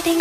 [0.00, 0.16] Hey,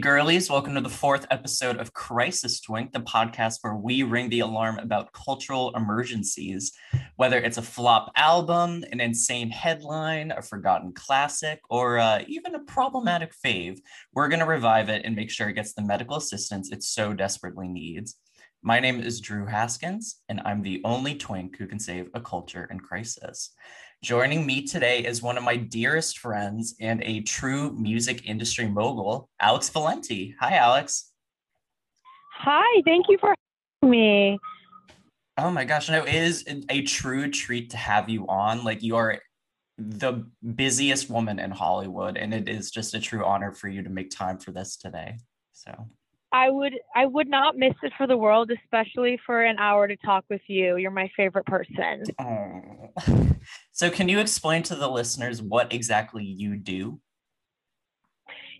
[0.00, 4.40] girlies, welcome to the fourth episode of Crisis Twink, the podcast where we ring the
[4.40, 6.72] alarm about cultural emergencies.
[7.16, 12.60] Whether it's a flop album, an insane headline, a forgotten classic, or uh, even a
[12.60, 13.80] problematic fave,
[14.14, 17.12] we're going to revive it and make sure it gets the medical assistance it so
[17.12, 18.16] desperately needs.
[18.62, 22.66] My name is Drew Haskins, and I'm the only twink who can save a culture
[22.70, 23.50] in crisis.
[24.02, 29.30] Joining me today is one of my dearest friends and a true music industry mogul,
[29.40, 30.34] Alex Valenti.
[30.40, 31.12] Hi, Alex.
[32.34, 33.32] Hi, thank you for
[33.82, 34.38] having me.
[35.36, 38.64] Oh my gosh, no, it is a true treat to have you on.
[38.64, 39.20] Like, you are
[39.78, 43.90] the busiest woman in Hollywood, and it is just a true honor for you to
[43.90, 45.18] make time for this today.
[45.52, 45.88] So,
[46.32, 49.96] I would I would not miss it for the world, especially for an hour to
[49.96, 50.76] talk with you.
[50.76, 52.04] You're my favorite person.
[52.20, 53.34] oh.
[53.72, 57.00] so can you explain to the listeners what exactly you do?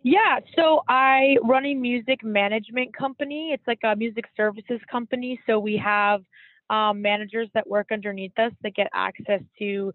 [0.03, 3.51] Yeah, so I run a music management company.
[3.53, 5.41] It's like a music services company.
[5.47, 6.23] So we have
[6.71, 9.93] um, managers that work underneath us that get access to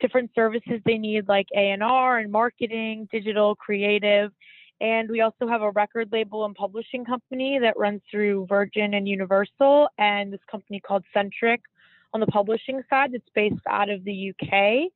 [0.00, 4.32] different services they need, like A and R and marketing, digital, creative
[4.82, 9.06] and we also have a record label and publishing company that runs through Virgin and
[9.06, 11.60] Universal, and this company called Centric
[12.12, 14.90] on the publishing side that's based out of the UK.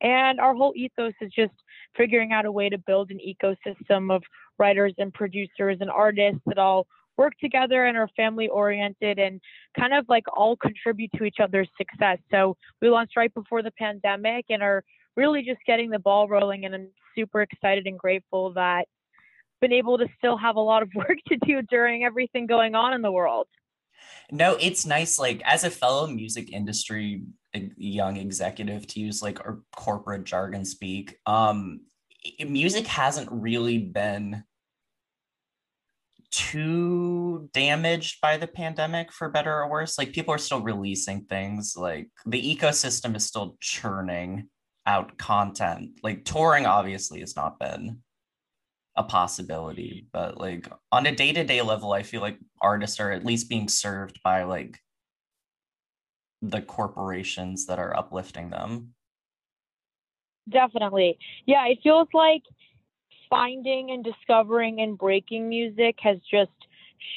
[0.00, 1.52] And our whole ethos is just
[1.96, 4.24] figuring out a way to build an ecosystem of
[4.58, 9.40] writers and producers and artists that all work together and are family oriented and
[9.78, 12.18] kind of like all contribute to each other's success.
[12.32, 14.82] So we launched right before the pandemic and are
[15.16, 16.64] really just getting the ball rolling.
[16.64, 18.86] And I'm super excited and grateful that
[19.60, 22.94] been able to still have a lot of work to do during everything going on
[22.94, 23.46] in the world.
[24.30, 25.18] No, it's nice.
[25.18, 27.22] Like as a fellow music industry
[27.76, 31.80] young executive, to use like our corporate jargon speak, um,
[32.46, 34.44] music hasn't really been
[36.30, 41.74] too damaged by the pandemic for better or worse like people are still releasing things
[41.74, 44.46] like the ecosystem is still churning
[44.84, 47.98] out content like touring obviously has not been
[48.98, 53.48] a possibility but like on a day-to-day level i feel like artists are at least
[53.48, 54.78] being served by like
[56.42, 58.94] the corporations that are uplifting them.
[60.48, 61.18] Definitely.
[61.46, 62.42] Yeah it feels like
[63.28, 66.50] finding and discovering and breaking music has just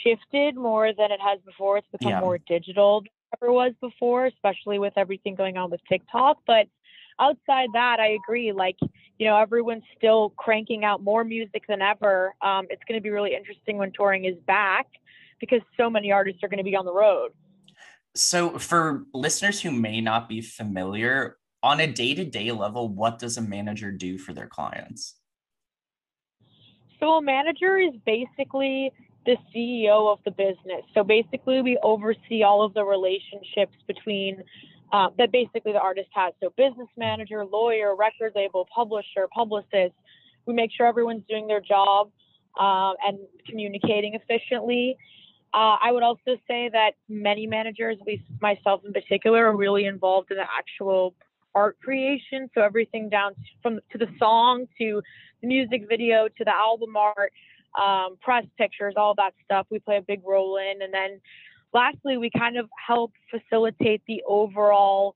[0.04, 1.78] shifted more than it has before.
[1.78, 2.20] It's become yeah.
[2.20, 3.10] more digital than
[3.42, 6.68] ever was before especially with everything going on with tiktok but
[7.20, 8.78] outside that i agree like
[9.22, 12.34] you know, everyone's still cranking out more music than ever.
[12.42, 14.88] Um, it's going to be really interesting when touring is back
[15.40, 17.30] because so many artists are going to be on the road.
[18.16, 23.20] So, for listeners who may not be familiar, on a day to day level, what
[23.20, 25.14] does a manager do for their clients?
[27.00, 28.92] So, a manager is basically
[29.28, 30.82] the CEO of the business.
[30.96, 34.44] So, basically, we oversee all of the relationships between
[34.92, 36.34] uh, that basically the artist has.
[36.42, 39.96] So business manager, lawyer, record label, publisher, publicist.
[40.46, 42.12] We make sure everyone's doing their job
[42.60, 44.98] um, and communicating efficiently.
[45.54, 49.86] Uh, I would also say that many managers, at least myself in particular, are really
[49.86, 51.14] involved in the actual
[51.54, 52.50] art creation.
[52.56, 55.02] So everything down from to the song to
[55.42, 57.34] the music video to the album art,
[57.80, 59.68] um, press pictures, all that stuff.
[59.70, 61.20] We play a big role in, and then
[61.74, 65.16] lastly, we kind of help facilitate the overall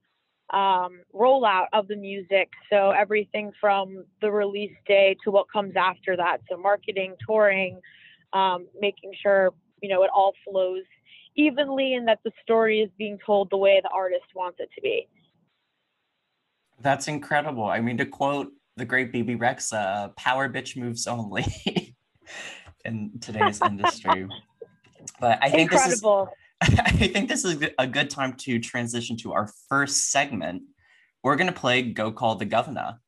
[0.52, 2.50] um, rollout of the music.
[2.70, 6.38] So everything from the release day to what comes after that.
[6.50, 7.80] So marketing, touring,
[8.34, 10.84] um, making sure you know it all flows
[11.36, 14.82] evenly and that the story is being told the way the artist wants it to
[14.82, 15.08] be.
[16.80, 17.66] That's incredible.
[17.66, 21.46] I mean, to quote the great Bebe Rexha, "Power bitch moves only"
[22.86, 24.28] in today's industry.
[25.20, 26.26] But I think Incredible.
[26.26, 26.38] this is
[26.86, 30.64] I think this is a good time to transition to our first segment.
[31.24, 33.00] We're going to play Go Call the Governor.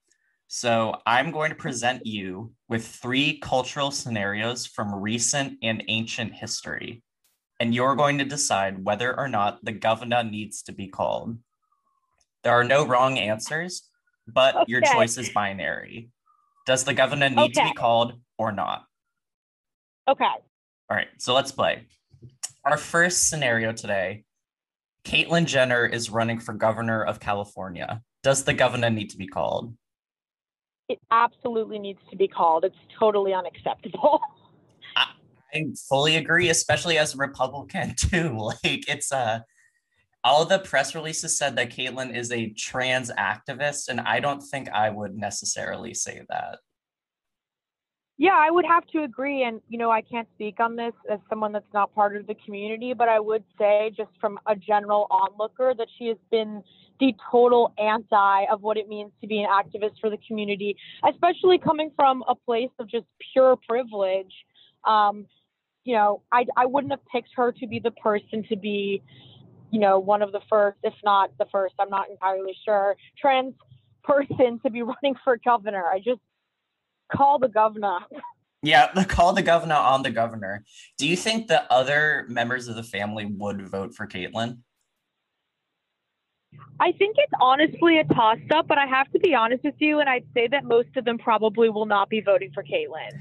[0.48, 7.04] So I'm going to present you with three cultural scenarios from recent and ancient history.
[7.60, 11.38] And you're going to decide whether or not the governor needs to be called.
[12.44, 13.90] There are no wrong answers,
[14.28, 14.66] but okay.
[14.68, 16.10] your choice is binary.
[16.68, 17.62] Does the governor need okay.
[17.62, 18.86] to be called or not?
[20.08, 20.26] Okay.
[20.26, 21.88] All right, so let's play
[22.68, 24.24] our first scenario today
[25.06, 28.02] Caitlyn Jenner is running for governor of California.
[28.24, 29.74] Does the governor need to be called?
[30.90, 32.66] It absolutely needs to be called.
[32.66, 34.20] It's totally unacceptable.
[34.98, 35.06] I,
[35.54, 38.38] I fully agree, especially as a Republican too.
[38.38, 39.40] Like it's a, uh,
[40.26, 44.68] all the press releases said that Caitlyn is a trans activist, and I don't think
[44.68, 46.60] I would necessarily say that.
[48.20, 49.44] Yeah, I would have to agree.
[49.44, 52.34] And, you know, I can't speak on this as someone that's not part of the
[52.46, 56.64] community, but I would say, just from a general onlooker, that she has been
[57.00, 60.76] the total anti of what it means to be an activist for the community,
[61.08, 64.34] especially coming from a place of just pure privilege.
[64.84, 65.28] Um,
[65.84, 69.04] you know, I, I wouldn't have picked her to be the person to be,
[69.70, 73.54] you know, one of the first, if not the first, I'm not entirely sure, trans
[74.04, 75.84] person to be running for governor.
[75.86, 76.22] I just
[77.12, 78.00] call the governor.
[78.64, 80.64] Yeah, the call the governor on the governor.
[80.98, 84.60] Do you think the other members of the family would vote for Caitlyn?
[86.80, 90.00] I think it's honestly a toss up, but I have to be honest with you,
[90.00, 93.20] and I'd say that most of them probably will not be voting for Caitlyn.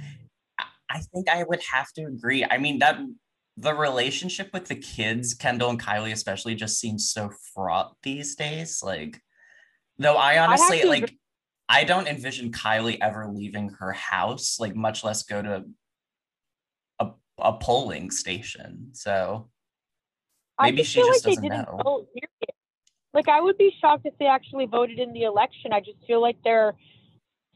[0.89, 2.45] I think I would have to agree.
[2.45, 3.01] I mean, that
[3.57, 8.83] the relationship with the kids, Kendall and Kylie especially, just seems so fraught these days.
[8.83, 9.21] Like,
[9.99, 11.19] though I honestly I like agree.
[11.69, 15.65] I don't envision Kylie ever leaving her house, like much less go to
[17.01, 18.91] a, a polling station.
[18.93, 19.49] So
[20.61, 22.07] maybe she just like doesn't know.
[23.13, 25.73] Like I would be shocked if they actually voted in the election.
[25.73, 26.75] I just feel like they're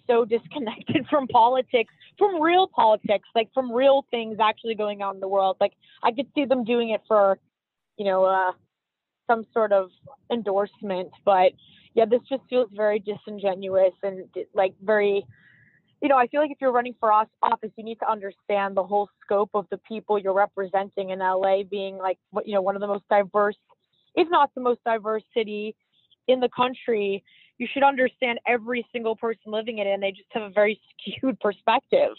[0.09, 5.21] so disconnected from politics, from real politics, like from real things actually going on in
[5.21, 5.57] the world.
[5.61, 5.73] Like
[6.03, 7.39] I could see them doing it for,
[7.97, 8.53] you know, uh,
[9.31, 9.91] some sort of
[10.33, 11.53] endorsement, but
[11.95, 14.25] yeah, this just feels very disingenuous and
[14.55, 15.25] like very,
[16.03, 18.83] you know, I feel like if you're running for office, you need to understand the
[18.83, 22.81] whole scope of the people you're representing in LA being like, you know, one of
[22.81, 23.57] the most diverse,
[24.15, 25.77] if not the most diverse city
[26.27, 27.23] in the country.
[27.59, 30.81] You should understand every single person living in it, and they just have a very
[31.07, 32.15] skewed perspective.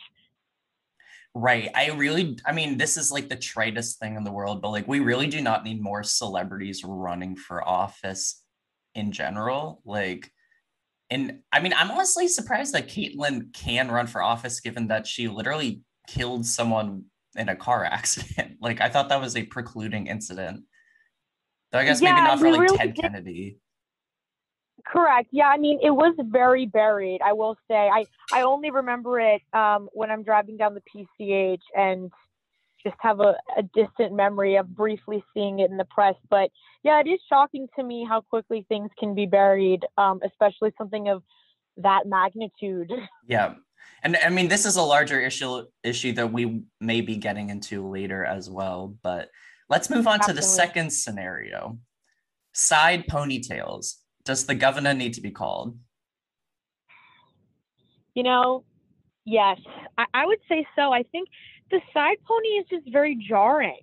[1.33, 1.69] Right.
[1.74, 4.88] I really, I mean, this is like the tritest thing in the world, but like,
[4.88, 8.44] we really do not need more celebrities running for office
[8.95, 9.81] in general.
[9.86, 10.30] Like,
[11.10, 15.30] and I mean, I'm honestly surprised that Caitlyn can run for office given that she
[15.30, 17.06] literally killed someone
[17.36, 18.57] in a car accident.
[18.62, 20.63] like, I thought that was a precluding incident.
[21.72, 23.01] Though I guess yeah, maybe not for like really Ted did.
[23.01, 23.57] Kennedy.
[24.86, 25.30] Correct.
[25.32, 27.22] Yeah, I mean, it was very buried.
[27.24, 30.82] I will say, I I only remember it um, when I'm driving down the
[31.22, 32.12] PCH and
[32.84, 36.16] just have a, a distant memory of briefly seeing it in the press.
[36.30, 36.50] But
[36.84, 41.10] yeah, it is shocking to me how quickly things can be buried, um, especially something
[41.10, 41.24] of
[41.78, 42.92] that magnitude.
[43.28, 43.54] Yeah.
[44.04, 47.88] And I mean, this is a larger issue issue that we may be getting into
[47.88, 48.96] later as well.
[49.02, 49.30] But
[49.70, 50.42] let's move on Absolutely.
[50.42, 51.78] to the second scenario.
[52.54, 53.96] Side ponytails.
[54.31, 55.78] Does the governor need to be called?
[58.16, 58.63] You know,
[59.25, 59.60] yes,
[59.98, 60.94] I, I would say so.
[60.94, 61.28] I think
[61.69, 63.81] the side pony is just very jarring.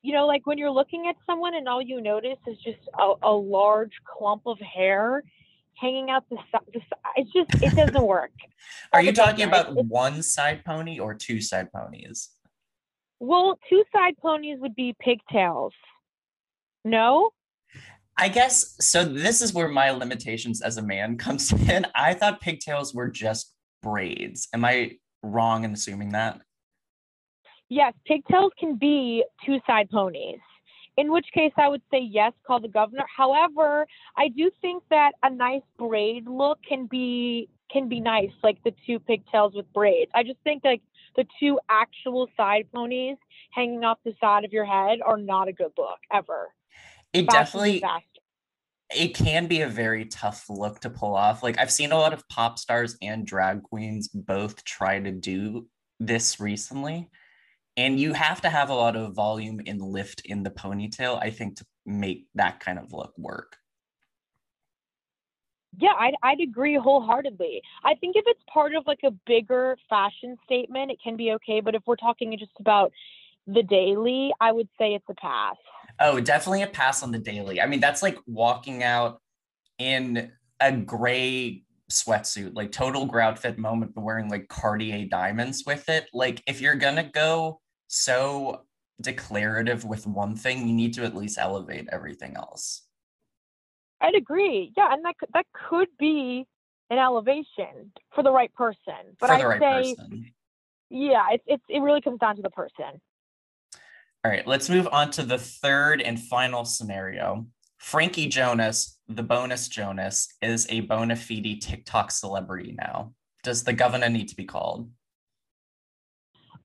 [0.00, 3.14] You know, like when you're looking at someone and all you notice is just a,
[3.24, 5.24] a large clump of hair
[5.74, 6.80] hanging out the side.
[7.16, 8.30] It's just, it doesn't work.
[8.92, 12.28] Are you talking about one side pony or two side ponies?
[13.18, 15.72] Well, two side ponies would be pigtails.
[16.84, 17.32] No?
[18.22, 19.04] I guess so.
[19.04, 21.84] This is where my limitations as a man comes in.
[21.96, 23.52] I thought pigtails were just
[23.82, 24.46] braids.
[24.54, 24.92] Am I
[25.24, 26.40] wrong in assuming that?
[27.68, 30.38] Yes, pigtails can be two side ponies.
[30.96, 33.06] In which case, I would say yes, call the governor.
[33.16, 33.86] However,
[34.16, 38.72] I do think that a nice braid look can be can be nice, like the
[38.86, 40.12] two pigtails with braids.
[40.14, 40.82] I just think like
[41.16, 43.16] the two actual side ponies
[43.50, 46.50] hanging off the side of your head are not a good look ever.
[47.12, 47.82] It definitely
[48.94, 51.42] it can be a very tough look to pull off.
[51.42, 55.68] Like I've seen a lot of pop stars and drag queens both try to do
[56.00, 57.08] this recently
[57.76, 61.30] and you have to have a lot of volume and lift in the ponytail i
[61.30, 63.56] think to make that kind of look work.
[65.78, 67.60] Yeah I'd, I'd agree wholeheartedly.
[67.82, 71.60] I think if it's part of like a bigger fashion statement it can be okay
[71.60, 72.92] but if we're talking just about
[73.48, 75.56] the daily i would say it's a pass
[76.00, 79.20] oh definitely a pass on the daily i mean that's like walking out
[79.78, 80.30] in
[80.60, 86.08] a gray sweatsuit, like total grout fit moment, but wearing like Cartier diamonds with it.
[86.12, 88.62] Like if you're gonna go so
[89.00, 92.82] declarative with one thing, you need to at least elevate everything else.
[94.00, 94.72] I'd agree.
[94.76, 96.46] Yeah, and that could, that could be
[96.90, 99.16] an elevation for the right person.
[99.20, 100.32] But I'd right say, person.
[100.90, 103.00] yeah, it's it's it really comes down to the person.
[104.24, 107.46] All right, let's move on to the third and final scenario.
[107.78, 113.14] Frankie Jonas, the bonus Jonas, is a bona fide TikTok celebrity now.
[113.42, 114.88] Does the governor need to be called?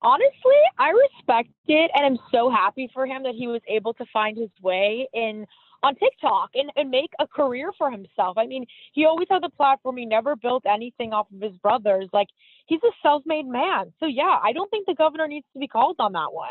[0.01, 4.05] honestly, I respect it and I'm so happy for him that he was able to
[4.11, 5.45] find his way in
[5.83, 8.37] on TikTok and, and make a career for himself.
[8.37, 9.97] I mean, he always had the platform.
[9.97, 12.09] He never built anything off of his brothers.
[12.11, 12.29] Like
[12.65, 13.93] he's a self-made man.
[13.99, 16.49] So yeah, I don't think the governor needs to be called on that one.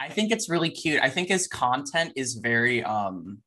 [0.00, 1.02] I think it's really cute.
[1.02, 3.38] I think his content is very um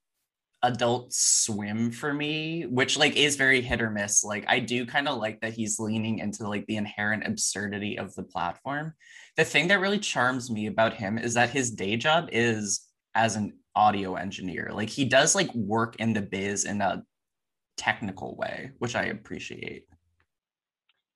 [0.66, 4.24] adult swim for me which like is very hit or miss.
[4.24, 8.14] Like i do kind of like that he's leaning into like the inherent absurdity of
[8.16, 8.94] the platform.
[9.36, 13.36] The thing that really charms me about him is that his day job is as
[13.36, 14.70] an audio engineer.
[14.72, 17.04] Like he does like work in the biz in a
[17.76, 19.86] technical way which i appreciate.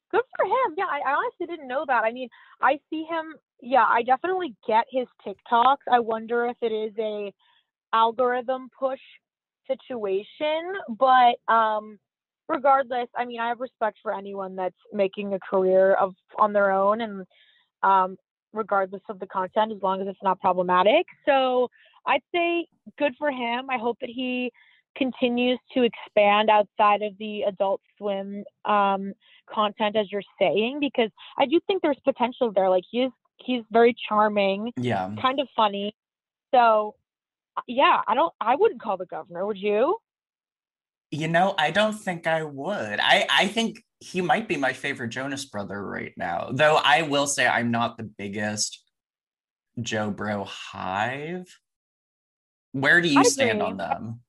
[0.10, 0.74] Good for him.
[0.76, 2.30] Yeah I, I honestly didn't know that i mean
[2.60, 7.34] i see him yeah i definitely get his tiktoks i wonder if it is a
[7.94, 9.00] algorithm push
[9.68, 12.00] situation, but um,
[12.48, 16.72] regardless, I mean, I have respect for anyone that's making a career of on their
[16.72, 17.26] own, and
[17.84, 18.18] um,
[18.54, 21.06] regardless of the content, as long as it's not problematic.
[21.26, 21.70] So
[22.06, 23.70] I'd say good for him.
[23.70, 24.52] I hope that he
[24.96, 29.14] continues to expand outside of the Adult Swim um,
[29.54, 32.70] content, as you're saying, because I do think there's potential there.
[32.70, 35.96] Like he's he's very charming, yeah, kind of funny.
[36.54, 36.96] So
[37.56, 38.34] uh, yeah, I don't.
[38.40, 39.46] I wouldn't call the governor.
[39.46, 39.98] Would you?
[41.12, 43.00] You know, I don't think I would.
[43.00, 46.50] I I think he might be my favorite Jonas brother right now.
[46.52, 48.84] Though I will say I'm not the biggest
[49.82, 51.48] Joe Bro hive.
[52.74, 53.72] Where do you I stand agree.
[53.72, 54.20] on them?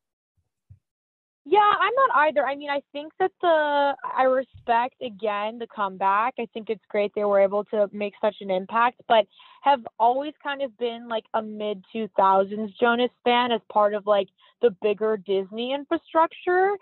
[1.51, 2.47] Yeah, I'm not either.
[2.47, 6.35] I mean, I think that the I respect again the comeback.
[6.39, 9.25] I think it's great they were able to make such an impact, but
[9.63, 14.29] have always kind of been like a mid 2000s Jonas fan as part of like
[14.61, 16.77] the bigger Disney infrastructure.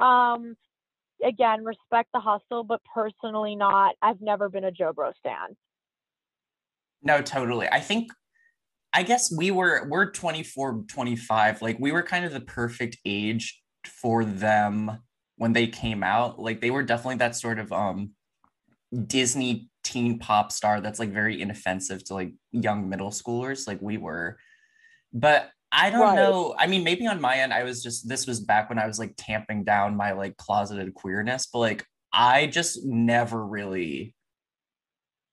[0.00, 0.54] Um
[1.24, 3.94] again, respect the hustle, but personally not.
[4.02, 5.56] I've never been a Joe Bro fan.
[7.02, 7.68] No, totally.
[7.72, 8.12] I think
[8.92, 13.59] I guess we were we're 24 25 like we were kind of the perfect age
[13.86, 14.98] for them
[15.36, 16.38] when they came out.
[16.38, 18.10] Like they were definitely that sort of um
[19.06, 23.96] Disney teen pop star that's like very inoffensive to like young middle schoolers like we
[23.96, 24.38] were.
[25.12, 26.14] But I don't right.
[26.16, 26.54] know.
[26.58, 28.98] I mean, maybe on my end, I was just this was back when I was
[28.98, 34.14] like tamping down my like closeted queerness, but like I just never really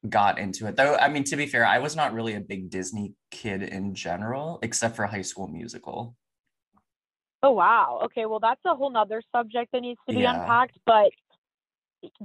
[0.07, 0.75] got into it.
[0.75, 3.95] Though I mean, to be fair, I was not really a big Disney kid in
[3.95, 6.15] general, except for High School Musical.
[7.43, 8.01] Oh wow.
[8.05, 10.41] Okay, well that's a whole nother subject that needs to be yeah.
[10.41, 11.11] unpacked, but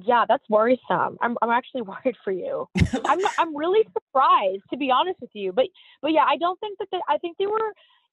[0.03, 1.19] yeah, that's worrisome.
[1.21, 2.69] I'm I'm actually worried for you.
[3.05, 5.53] I'm I'm really surprised to be honest with you.
[5.53, 5.67] But
[6.01, 7.73] but yeah, I don't think that they, I think they were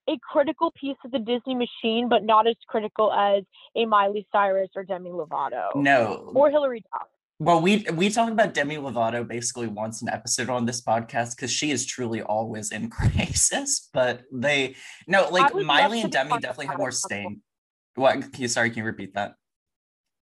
[0.10, 3.44] a critical piece of the Disney machine, but not as critical as
[3.76, 5.76] a Miley Cyrus or Demi Lovato.
[5.76, 6.32] No.
[6.34, 7.08] Or Hilary Duff.
[7.42, 11.50] Well, we we talked about Demi Lovato basically once an episode on this podcast because
[11.50, 13.90] she is truly always in crisis.
[13.94, 14.76] But they
[15.08, 17.42] no, like Miley and Demi definitely have more staying.
[17.96, 18.20] What?
[18.20, 18.70] Can you sorry?
[18.70, 19.36] Can you repeat that?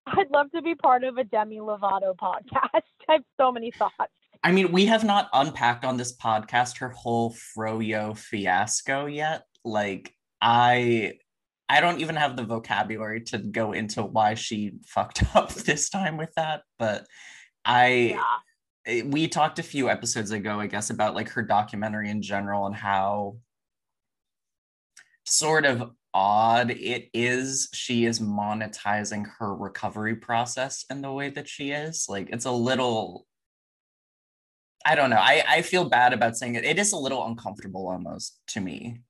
[0.05, 2.51] I'd love to be part of a Demi Lovato podcast.
[3.09, 4.11] I have so many thoughts.
[4.43, 9.43] I mean, we have not unpacked on this podcast her whole Froyo fiasco yet.
[9.63, 11.13] Like, I
[11.69, 16.17] I don't even have the vocabulary to go into why she fucked up this time
[16.17, 17.05] with that, but
[17.65, 18.23] I yeah.
[18.87, 22.65] Eh, we talked a few episodes ago, I guess, about like her documentary in general
[22.65, 23.37] and how
[25.25, 31.47] sort of odd it is she is monetizing her recovery process in the way that
[31.47, 32.07] she is.
[32.09, 33.27] Like it's a little
[34.85, 35.17] I don't know.
[35.17, 36.63] I, I feel bad about saying it.
[36.63, 39.01] It is a little uncomfortable almost to me.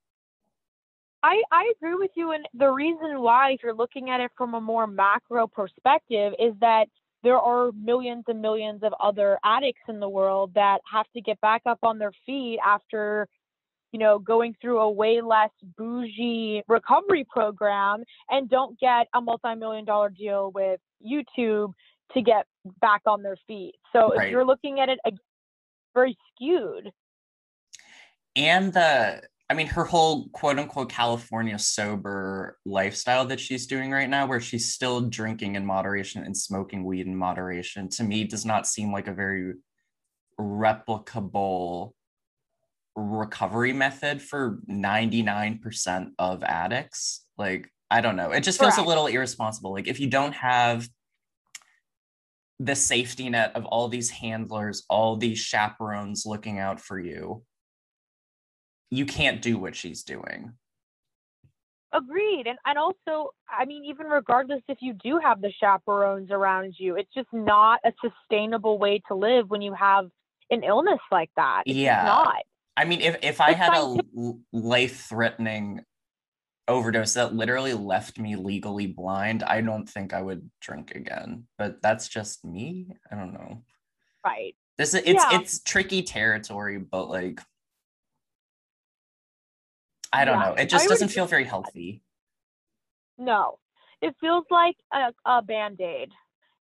[1.24, 2.32] I, I agree with you.
[2.32, 6.54] And the reason why, if you're looking at it from a more macro perspective, is
[6.62, 6.86] that
[7.24, 11.42] there are millions and millions of other addicts in the world that have to get
[11.42, 13.28] back up on their feet after,
[13.92, 19.56] you know, going through a way less bougie recovery program and don't get a multi
[19.56, 21.74] million dollar deal with YouTube
[22.14, 22.46] to get
[22.80, 23.76] back on their feet.
[23.92, 24.28] So right.
[24.28, 25.00] if you're looking at it
[25.94, 26.92] very skewed.
[28.36, 34.10] And the I mean, her whole quote unquote California sober lifestyle that she's doing right
[34.10, 38.46] now, where she's still drinking in moderation and smoking weed in moderation, to me does
[38.46, 39.54] not seem like a very
[40.40, 41.92] replicable
[42.96, 47.26] recovery method for 99% of addicts.
[47.38, 48.32] Like, I don't know.
[48.32, 48.86] It just feels Correct.
[48.86, 49.72] a little irresponsible.
[49.72, 50.90] Like, if you don't have
[52.60, 57.44] the safety net of all these handlers, all these chaperones looking out for you,
[58.90, 60.54] you can't do what she's doing
[61.94, 66.76] agreed and and also i mean even regardless if you do have the chaperones around
[66.78, 70.10] you it's just not a sustainable way to live when you have
[70.50, 71.64] an illness like that.
[71.66, 72.04] It's yeah.
[72.04, 72.44] not.
[72.76, 73.98] I mean, if if I had a
[74.54, 75.82] life threatening
[76.68, 81.46] overdose that literally left me legally blind, I don't think I would drink again.
[81.58, 82.90] But that's just me.
[83.12, 83.64] I don't know.
[84.24, 84.56] Right.
[84.78, 85.40] This is it's yeah.
[85.40, 87.42] it's tricky territory, but like
[90.14, 90.50] I don't yeah.
[90.50, 90.54] know.
[90.54, 92.02] It just doesn't feel very healthy.
[93.18, 93.60] No.
[94.02, 96.12] It feels like a, a band-aid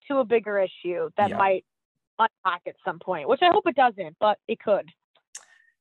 [0.08, 1.38] to a bigger issue that yeah.
[1.38, 1.66] might
[2.20, 4.90] unpack at some point, which I hope it doesn't, but it could.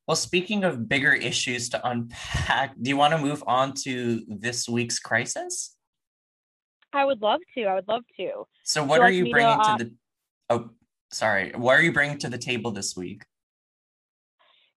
[0.07, 4.67] Well, speaking of bigger issues to unpack, do you want to move on to this
[4.67, 5.77] week's crisis?
[6.91, 7.63] I would love to.
[7.63, 8.45] I would love to.
[8.63, 9.93] So, what are you bringing to, uh, to the?
[10.49, 10.69] Oh,
[11.11, 11.53] sorry.
[11.55, 13.23] What are you bringing to the table this week?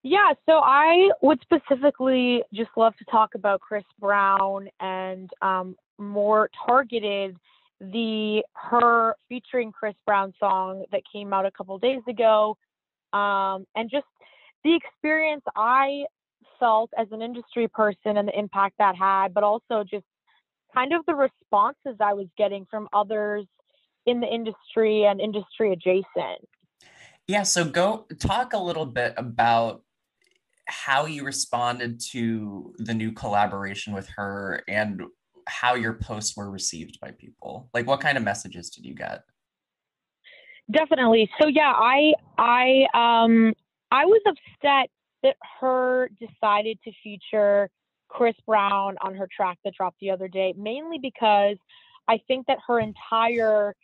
[0.08, 6.48] Yeah, so I would specifically just love to talk about Chris Brown and um, more
[6.64, 7.36] targeted
[7.80, 9.16] the H.E.R.
[9.28, 12.56] featuring Chris Brown song that came out a couple days ago,
[13.12, 14.06] um, and just
[14.62, 16.04] the experience I
[16.60, 20.06] felt as an industry person and the impact that had, but also just
[20.72, 23.44] kind of the responses I was getting from others
[24.06, 26.46] in the industry and industry adjacent.
[27.26, 29.82] Yeah, so go talk a little bit about
[30.66, 34.62] how you responded to the new collaboration with H.E.R.
[34.68, 35.02] and
[35.48, 37.70] how your posts were received by people.
[37.72, 39.22] Like what kind of messages did you get?
[40.70, 41.30] Definitely.
[41.40, 43.54] So yeah, I I um
[43.90, 44.90] I was upset
[45.22, 46.08] that H.E.R.
[46.18, 47.70] decided to feature
[48.08, 51.56] Chris Brown on her track that dropped the other day, mainly because
[52.08, 53.74] I think that her entire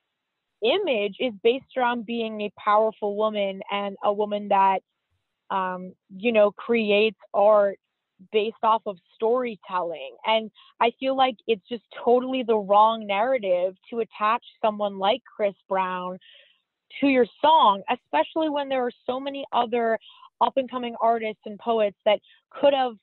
[0.62, 4.81] image is based around being a powerful woman and a woman that,
[5.52, 7.78] um, you know, creates art
[8.32, 10.16] based off of storytelling.
[10.25, 15.54] And I feel like it's just totally the wrong narrative to attach someone like Chris
[15.68, 16.18] Brown
[17.00, 19.99] to your song, especially when there are so many other
[20.40, 22.18] up and coming artists and poets that
[22.50, 22.94] could have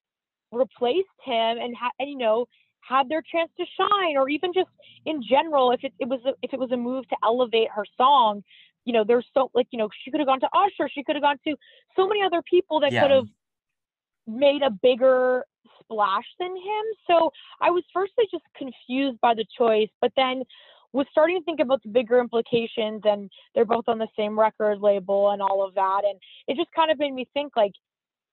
[0.52, 2.46] replaced him and, ha- and you know
[2.82, 4.70] had their chance to shine or even just
[5.06, 7.86] in general if it, it was a, if it was a move to elevate her
[7.98, 8.44] song
[8.90, 11.16] you know there's so like you know she could have gone to usher she could
[11.16, 11.56] have gone to
[11.96, 13.04] so many other people that yeah.
[13.04, 13.28] could have
[14.26, 15.46] made a bigger
[15.80, 20.42] splash than him so i was firstly just confused by the choice but then
[20.92, 24.80] was starting to think about the bigger implications and they're both on the same record
[24.80, 27.74] label and all of that and it just kind of made me think like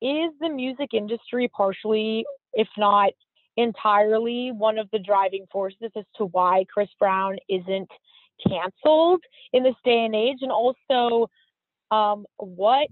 [0.01, 3.11] is the music industry partially if not
[3.59, 7.90] entirely one of the driving forces as to why Chris Brown isn't
[8.46, 9.22] canceled
[9.53, 11.29] in this day and age and also
[11.90, 12.88] um, what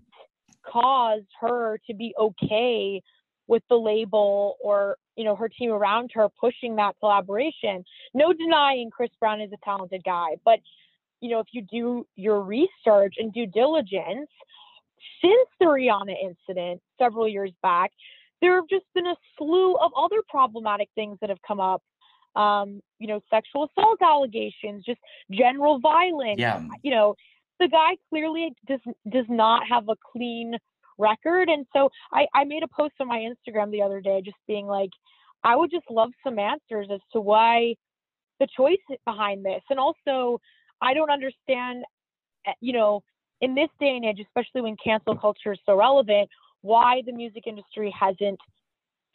[0.64, 3.02] caused her to be okay
[3.46, 7.84] with the label or you know her team around her pushing that collaboration.
[8.14, 10.60] No denying chris brown is a talented guy but
[11.20, 14.30] you know if you do your research and due diligence
[15.22, 17.90] since the rihanna incident several years back
[18.40, 21.82] there have just been a slew of other problematic things that have come up
[22.36, 26.62] um, you know sexual assault allegations just general violence yeah.
[26.82, 27.14] you know
[27.60, 30.56] the guy clearly does does not have a clean
[30.98, 31.48] record.
[31.48, 34.66] And so I, I made a post on my Instagram the other day just being
[34.66, 34.90] like,
[35.42, 37.74] I would just love some answers as to why
[38.40, 39.62] the choice behind this.
[39.70, 40.40] And also,
[40.80, 41.84] I don't understand,
[42.46, 43.02] eh, you know,
[43.40, 46.28] in this day and age, especially when cancel culture is so relevant,
[46.62, 48.38] why the music industry hasn't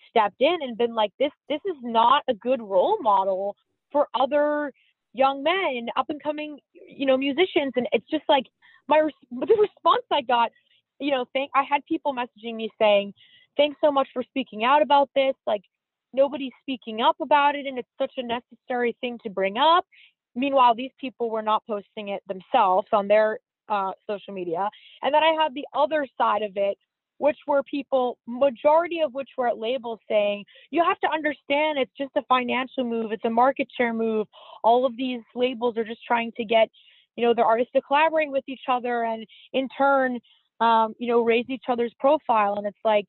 [0.09, 3.55] stepped in and been like, this, this is not a good role model
[3.91, 4.71] for other
[5.13, 7.73] young men up and coming, you know, musicians.
[7.75, 8.45] And it's just like
[8.87, 10.51] my, the response I got
[10.99, 13.13] you know, thank I had people messaging me saying,
[13.57, 15.33] "Thanks so much for speaking out about this.
[15.47, 15.63] Like
[16.13, 19.85] nobody's speaking up about it and it's such a necessary thing to bring up."
[20.35, 24.69] Meanwhile, these people were not posting it themselves on their uh, social media.
[25.01, 26.77] And then I had the other side of it,
[27.19, 31.91] which were people, majority of which were at labels saying, you have to understand it's
[31.97, 34.27] just a financial move, it's a market share move.
[34.63, 36.69] All of these labels are just trying to get,
[37.15, 40.19] you know, their artists to collaborate with each other and in turn
[40.59, 42.55] um, you know, raise each other's profile.
[42.55, 43.05] And it's like,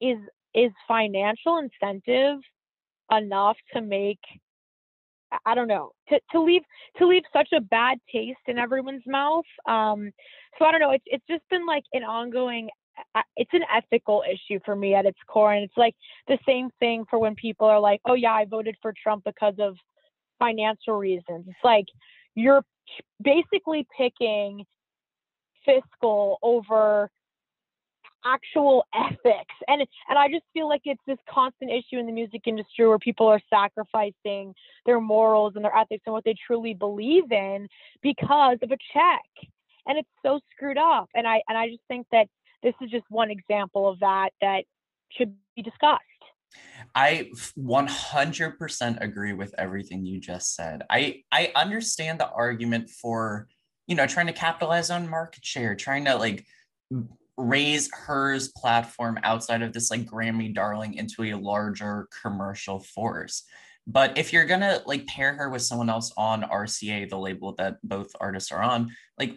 [0.00, 0.18] is
[0.54, 2.38] is financial incentive
[3.10, 4.18] enough to make
[5.46, 6.62] I don't know to, to leave
[6.98, 9.44] to leave such a bad taste in everyone's mouth.
[9.66, 10.10] Um,
[10.58, 10.90] so I don't know.
[10.90, 12.68] It's it's just been like an ongoing.
[13.36, 15.94] It's an ethical issue for me at its core, and it's like
[16.28, 19.54] the same thing for when people are like, "Oh yeah, I voted for Trump because
[19.58, 19.76] of
[20.38, 21.86] financial reasons." It's like
[22.34, 22.64] you're
[23.22, 24.64] basically picking
[25.64, 27.10] fiscal over
[28.24, 32.42] actual ethics and and I just feel like it's this constant issue in the music
[32.46, 34.54] industry where people are sacrificing
[34.86, 37.66] their morals and their ethics and what they truly believe in
[38.00, 39.50] because of a check
[39.86, 41.08] and it's so screwed up.
[41.14, 42.26] And I and I just think that
[42.62, 44.64] this is just one example of that that
[45.10, 46.02] should be discussed.
[46.94, 50.82] I 100% agree with everything you just said.
[50.90, 53.48] I I understand the argument for,
[53.86, 56.44] you know, trying to capitalize on market share, trying to like
[57.38, 63.44] raise H.E.R.'s platform outside of this like Grammy darling into a larger commercial force.
[63.86, 67.78] But if you're gonna like pair her with someone else on RCA, the label that
[67.82, 69.36] both artists are on, like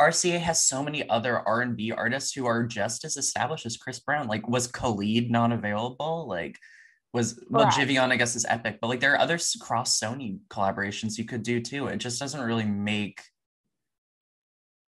[0.00, 4.26] RCA has so many other R&B artists who are just as established as Chris Brown.
[4.26, 6.26] Like, was Khalid not available?
[6.28, 6.58] Like,
[7.14, 7.66] was well.
[7.66, 11.44] Giveon, I guess, is epic, but like there are other cross Sony collaborations you could
[11.44, 11.86] do too.
[11.86, 13.22] It just doesn't really make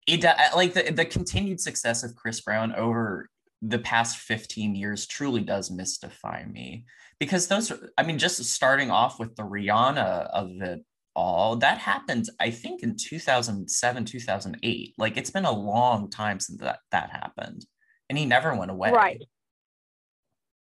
[0.07, 3.29] it uh, like the, the continued success of Chris Brown over
[3.61, 6.85] the past 15 years truly does mystify me
[7.19, 10.83] because those I mean, just starting off with the Rihanna of it
[11.17, 16.61] all that happened i think in 2007 2008 like it's been a long time since
[16.61, 17.65] that that happened
[18.09, 18.91] and he never went away.
[18.91, 19.21] Right.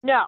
[0.03, 0.25] No.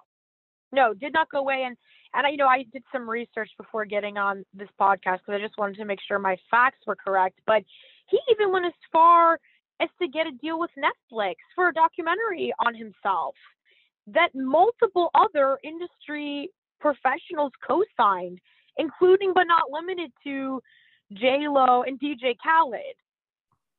[0.72, 1.76] No did not go away and
[2.14, 5.38] and I, you know i did some research before getting on this podcast because i
[5.38, 7.62] just wanted to make sure my facts were correct but
[8.08, 9.38] he even went as far
[9.80, 13.34] as to get a deal with netflix for a documentary on himself
[14.06, 18.38] that multiple other industry professionals co-signed
[18.76, 20.60] including but not limited to
[21.14, 22.96] J Lo and DJ Khaled.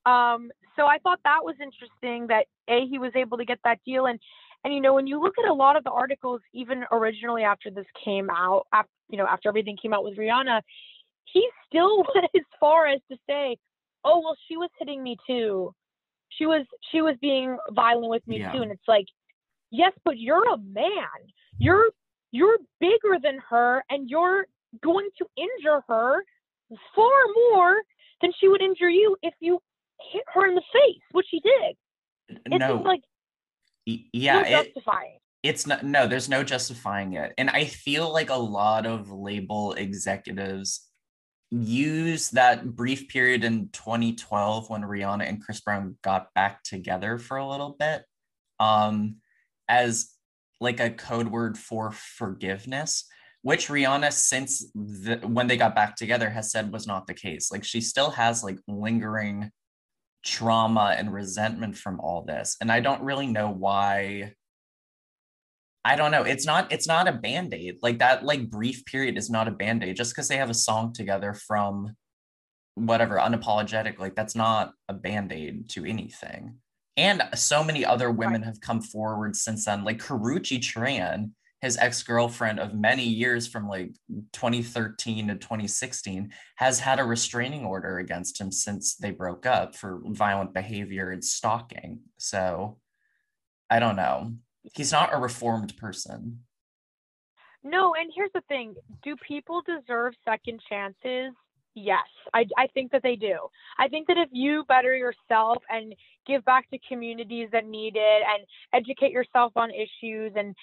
[0.05, 3.79] Um, so I thought that was interesting that a he was able to get that
[3.85, 4.19] deal and
[4.63, 7.69] and you know when you look at a lot of the articles even originally after
[7.69, 10.61] this came out after you know after everything came out with Rihanna
[11.25, 13.57] he still went as far as to say
[14.03, 15.73] oh well she was hitting me too
[16.29, 18.51] she was she was being violent with me yeah.
[18.51, 19.05] too and it's like
[19.71, 21.07] yes but you're a man
[21.59, 21.89] you're
[22.31, 24.45] you're bigger than her and you're
[24.81, 26.23] going to injure her
[26.95, 27.11] far
[27.51, 27.75] more
[28.21, 29.59] than she would injure you if you
[30.11, 31.75] hit her in the face, which she did.
[32.45, 32.75] It's no.
[32.77, 33.01] like
[33.85, 34.73] yeah, no it,
[35.43, 37.33] it's not no, there's no justifying it.
[37.37, 40.87] And I feel like a lot of label executives
[41.51, 47.37] use that brief period in 2012 when Rihanna and Chris Brown got back together for
[47.37, 48.03] a little bit
[48.59, 49.17] um
[49.67, 50.09] as
[50.59, 53.05] like a code word for forgiveness
[53.43, 57.51] which Rihanna, since the, when they got back together, has said was not the case.
[57.51, 59.51] Like she still has like lingering
[60.25, 64.33] trauma and resentment from all this, and I don't really know why.
[65.85, 66.23] I don't know.
[66.23, 66.71] It's not.
[66.71, 67.79] It's not a band aid.
[67.81, 68.23] Like that.
[68.23, 69.97] Like brief period is not a band aid.
[69.97, 71.93] Just because they have a song together from
[72.75, 76.55] whatever unapologetic, like that's not a band aid to anything.
[76.95, 79.83] And so many other women have come forward since then.
[79.83, 81.31] Like Karrueche Tran
[81.63, 83.95] his ex-girlfriend of many years from like
[84.33, 90.01] 2013 to 2016 has had a restraining order against him since they broke up for
[90.07, 92.01] violent behavior and stalking.
[92.17, 92.79] So
[93.69, 94.33] i don't know.
[94.75, 96.41] He's not a reformed person.
[97.63, 98.75] No and here's the thing.
[99.01, 101.31] Do people deserve second chances?
[101.75, 102.05] Yes.
[102.33, 103.37] I, I think that they do.
[103.79, 105.95] I think that if you better yourself and
[106.27, 110.55] give back to communities that need it and educate yourself on issues and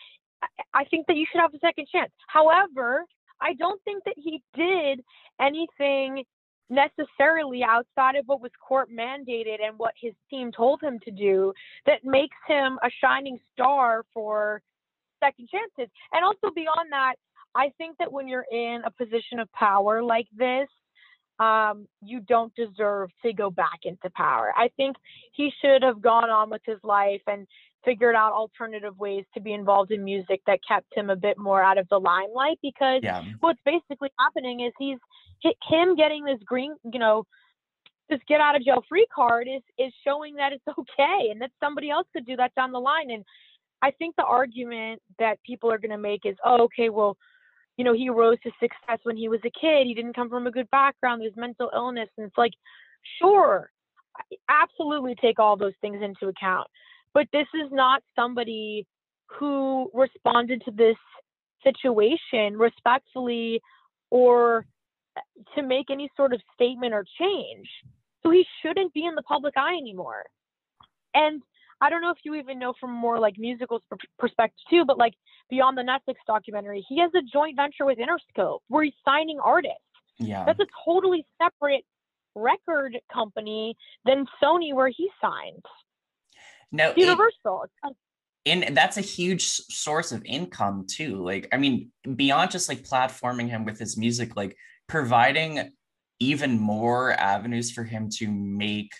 [0.74, 2.10] I think that you should have a second chance.
[2.28, 3.04] However,
[3.40, 5.00] I don't think that he did
[5.40, 6.24] anything
[6.68, 11.52] necessarily outside of what was court mandated and what his team told him to do
[11.84, 14.62] that makes him a shining star for
[15.22, 15.92] second chances.
[16.12, 17.14] And also beyond that,
[17.54, 20.68] I think that when you're in a position of power like this,
[21.40, 24.52] um, you don't deserve to go back into power.
[24.56, 24.96] I think
[25.32, 27.46] he should have gone on with his life and
[27.84, 31.62] figured out alternative ways to be involved in music that kept him a bit more
[31.62, 33.22] out of the limelight because yeah.
[33.40, 34.98] what's basically happening is he's
[35.68, 37.24] him getting this green you know
[38.08, 41.50] this get out of jail free card is is showing that it's okay and that
[41.60, 43.10] somebody else could do that down the line.
[43.10, 43.24] And
[43.82, 47.16] i think the argument that people are going to make is oh okay well
[47.76, 49.86] you know he rose to success when he was a kid.
[49.86, 51.22] He didn't come from a good background.
[51.22, 52.08] There's mental illness.
[52.18, 52.52] And it's like
[53.20, 53.70] sure
[54.50, 56.66] absolutely take all those things into account
[57.14, 58.86] but this is not somebody
[59.26, 60.96] who responded to this
[61.62, 63.60] situation respectfully
[64.10, 64.66] or
[65.16, 65.20] eh,
[65.54, 67.68] to make any sort of statement or change.
[68.22, 70.24] So he shouldn't be in the public eye anymore.
[71.14, 71.42] And
[71.80, 73.80] I don't know if you even know from more like musical
[74.18, 75.14] perspective too, but like
[75.48, 79.78] beyond the Netflix documentary, he has a joint venture with Interscope where he's signing artists.
[80.18, 80.44] Yeah.
[80.44, 81.84] That's a totally separate
[82.34, 85.64] record company than Sony where he signed.
[86.72, 87.66] No, Universal.
[87.84, 87.96] It,
[88.46, 91.22] and that's a huge source of income too.
[91.22, 94.56] Like, I mean, beyond just like platforming him with his music, like
[94.88, 95.72] providing
[96.20, 98.92] even more avenues for him to make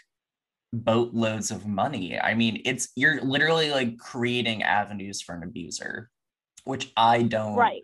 [0.72, 2.18] boatloads of money.
[2.18, 6.11] I mean, it's you're literally like creating avenues for an abuser,
[6.64, 7.83] which I don't right.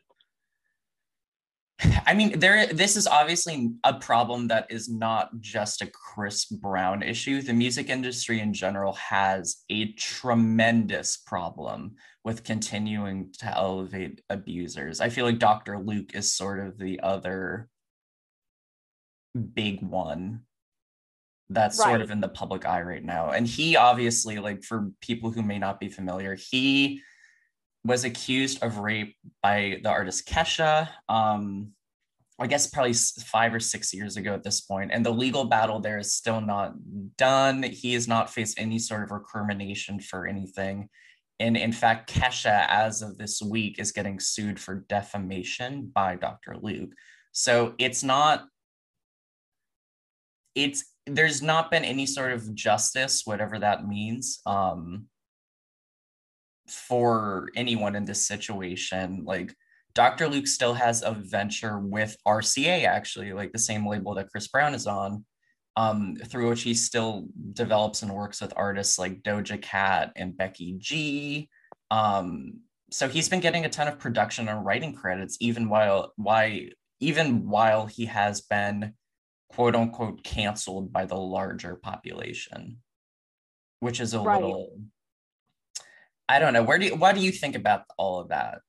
[2.06, 2.66] I mean, there.
[2.66, 7.42] This is obviously a problem that is not just a Chris Brown issue.
[7.42, 15.00] The music industry in general has a tremendous problem with continuing to elevate abusers.
[15.00, 15.78] I feel like Dr.
[15.78, 17.68] Luke is sort of the other
[19.54, 20.40] big one
[21.50, 21.90] that's right.
[21.90, 23.30] sort of in the public eye right now.
[23.30, 27.02] And he obviously, like, for people who may not be familiar, he
[27.86, 30.88] was accused of rape by the artist Kesha.
[31.08, 31.72] Um,
[32.38, 35.80] I guess probably five or six years ago at this point, and the legal battle
[35.80, 36.74] there is still not
[37.16, 37.62] done.
[37.62, 40.90] He has not faced any sort of recrimination for anything.
[41.40, 46.56] And in fact, Kesha, as of this week, is getting sued for defamation by Dr.
[46.60, 46.90] Luke.
[47.32, 48.46] So it's not,
[50.54, 54.40] it's, there's not been any sort of justice, whatever that means.
[54.46, 55.06] Um,
[56.68, 59.24] for anyone in this situation.
[59.24, 59.54] Like
[59.94, 60.28] Dr.
[60.28, 64.74] Luke still has a venture with RCA, actually, like the same label that Chris Brown
[64.74, 65.24] is on,
[65.76, 70.76] um, through which he still develops and works with artists like Doja Cat and Becky
[70.78, 71.48] G.
[71.90, 76.70] Um, so he's been getting a ton of production and writing credits, even while why
[77.00, 78.94] even while he has been
[79.48, 82.78] quote unquote canceled by the larger population,
[83.80, 84.42] which is a right.
[84.42, 84.78] little
[86.28, 86.62] I don't know.
[86.62, 88.60] Where do you, what do you think about all of that?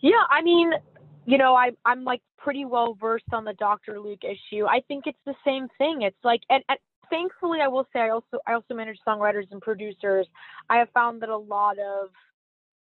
[0.00, 0.72] Yeah, I mean,
[1.26, 4.00] you know, I I'm like pretty well versed on the Dr.
[4.00, 4.66] Luke issue.
[4.66, 6.02] I think it's the same thing.
[6.02, 9.62] It's like and, and thankfully I will say I also I also manage songwriters and
[9.62, 10.26] producers.
[10.68, 12.08] I have found that a lot of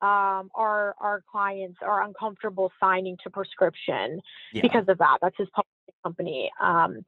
[0.01, 4.19] um, our our clients are uncomfortable signing to prescription
[4.51, 4.61] yeah.
[4.61, 5.19] because of that.
[5.21, 5.67] That's his public
[6.03, 6.51] company.
[6.59, 7.03] Um,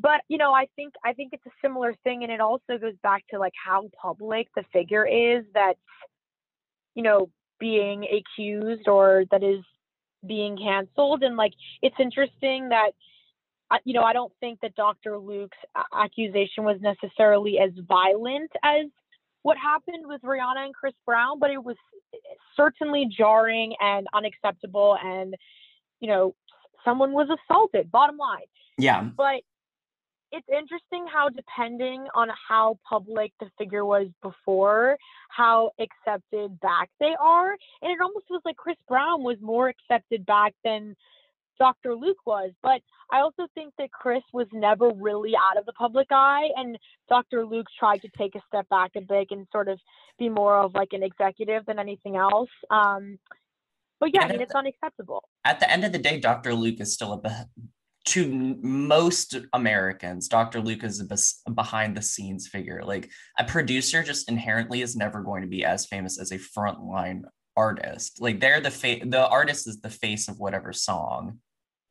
[0.00, 2.94] but you know i think i think it's a similar thing and it also goes
[3.02, 5.78] back to like how public the figure is that's
[6.94, 7.28] you know
[7.60, 9.60] being accused or that is
[10.26, 11.22] being canceled.
[11.22, 12.90] And like it's interesting that
[13.84, 15.56] you know i don't think that dr luke's
[15.92, 18.86] accusation was necessarily as violent as
[19.42, 21.74] what happened with rihanna and chris brown but it was
[22.14, 22.18] eh,
[22.56, 25.34] certainly jarring and unacceptable and
[26.00, 26.34] you know
[26.84, 28.46] someone was assaulted bottom line.
[28.78, 29.02] Yeah.
[29.16, 29.42] But
[30.34, 37.14] it's interesting how depending on how public the figure was before, how accepted back they
[37.20, 37.52] are.
[37.82, 40.96] And it almost was like Chris Brown was more accepted back than
[41.58, 41.94] Dr.
[41.94, 42.50] Luke was.
[42.62, 42.80] But
[43.12, 46.76] I also think that Chris was never really out of the public eye, and
[47.08, 47.46] Dr.
[47.46, 49.78] Luke tried to take a step back a bit and sort of
[50.18, 52.50] be more of like an executive than anything else.
[52.70, 53.18] Um,
[54.00, 55.22] but yeah, I mean, it's unacceptable.
[55.44, 56.54] At the end of the day, Dr.
[56.54, 57.46] Luke is still a
[58.06, 60.60] to most Americans, Dr.
[60.60, 62.82] Luke is a behind the scenes figure.
[62.84, 67.22] Like a producer just inherently is never going to be as famous as a frontline
[67.56, 68.20] artist.
[68.20, 71.38] Like they're the fa- the artist is the face of whatever song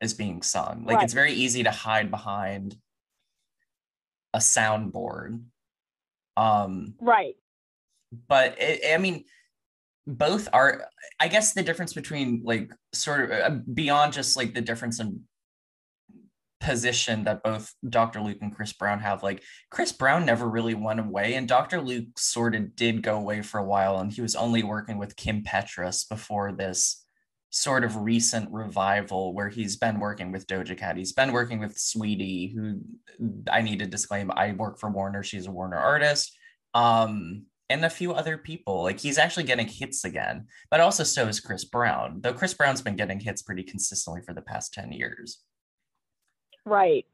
[0.00, 0.84] is being sung.
[0.86, 1.04] Like right.
[1.04, 2.76] it's very easy to hide behind
[4.32, 5.42] a soundboard.
[6.36, 7.34] Um right.
[8.28, 9.24] But it, I mean
[10.06, 10.86] both are
[11.18, 15.22] I guess the difference between like sort of uh, beyond just like the difference in
[16.64, 18.20] position that both Dr.
[18.20, 19.22] Luke and Chris Brown have.
[19.22, 21.80] Like Chris Brown never really went away, and Dr.
[21.80, 25.16] Luke sort of did go away for a while, and he was only working with
[25.16, 27.04] Kim Petras before this
[27.50, 30.96] sort of recent revival where he's been working with Doja Cat.
[30.96, 32.80] He's been working with Saweetie, who
[33.50, 35.22] I need to disclaim I work for Warner.
[35.22, 36.36] She's a Warner artist.
[36.72, 38.82] Um, and a few other people.
[38.82, 42.82] Like he's actually getting hits again, but also so is Chris Brown, though Chris Brown's
[42.82, 45.42] been getting hits pretty consistently for the past 10 years.
[46.64, 47.06] Right.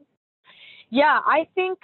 [0.91, 1.79] Yeah, I think,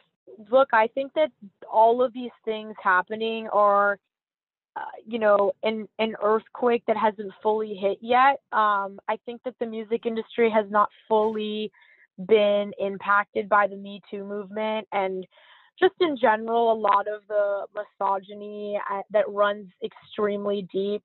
[0.50, 1.30] look, I think that
[1.72, 3.98] all of these things happening are,
[4.76, 8.40] uh, you know, an, an earthquake that hasn't fully hit yet.
[8.52, 11.70] Um, I think that the music industry has not fully
[12.26, 15.26] been impacted by the Me Too movement and
[15.78, 21.02] just in general, a lot of the misogyny uh, that runs extremely deep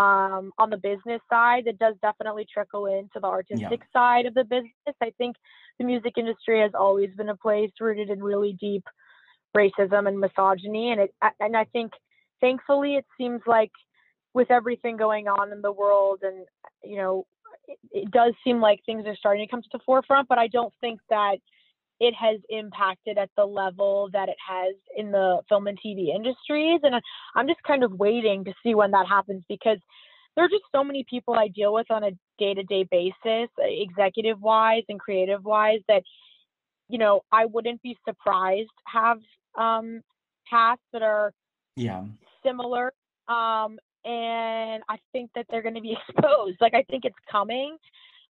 [0.00, 3.92] um, on the business side that does definitely trickle into the artistic yeah.
[3.92, 4.72] side of the business.
[5.02, 5.36] I think
[5.78, 8.84] the music industry has always been a place rooted in really deep
[9.54, 11.92] racism and misogyny, and it and I think
[12.40, 13.72] thankfully it seems like
[14.32, 16.46] with everything going on in the world, and
[16.82, 17.26] you know,
[17.68, 20.28] it, it does seem like things are starting to come to the forefront.
[20.28, 21.36] But I don't think that
[22.00, 26.80] it has impacted at the level that it has in the film and TV industries.
[26.82, 26.94] And
[27.36, 29.78] I'm just kind of waiting to see when that happens because
[30.34, 33.50] there are just so many people I deal with on a day to day basis,
[33.58, 36.02] executive wise and creative wise, that
[36.88, 39.18] you know, I wouldn't be surprised have
[39.56, 40.00] um,
[40.48, 41.32] paths that are
[41.76, 42.04] yeah
[42.44, 42.92] similar.
[43.28, 46.56] Um, and I think that they're going to be exposed.
[46.60, 47.76] Like I think it's coming.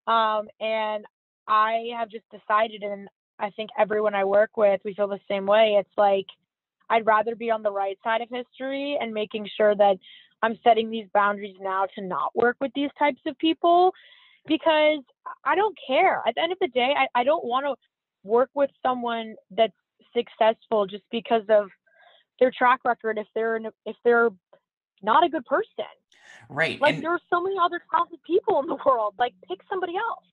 [0.06, 1.04] Um, and
[1.46, 3.08] I have just decided, and
[3.40, 5.76] I think everyone I work with, we feel the same way.
[5.78, 6.26] It's like
[6.88, 9.96] I'd rather be on the right side of history and making sure that
[10.42, 13.92] I'm setting these boundaries now to not work with these types of people
[14.46, 15.00] because
[15.44, 16.22] I don't care.
[16.26, 17.74] At the end of the day, I, I don't want to
[18.24, 19.72] work with someone that's
[20.14, 21.68] successful just because of
[22.38, 24.30] their track record if they're in, if they're
[25.02, 25.84] not a good person.
[26.48, 26.80] Right.
[26.80, 29.14] Like and there are so many other talented people in the world.
[29.18, 30.24] Like pick somebody else.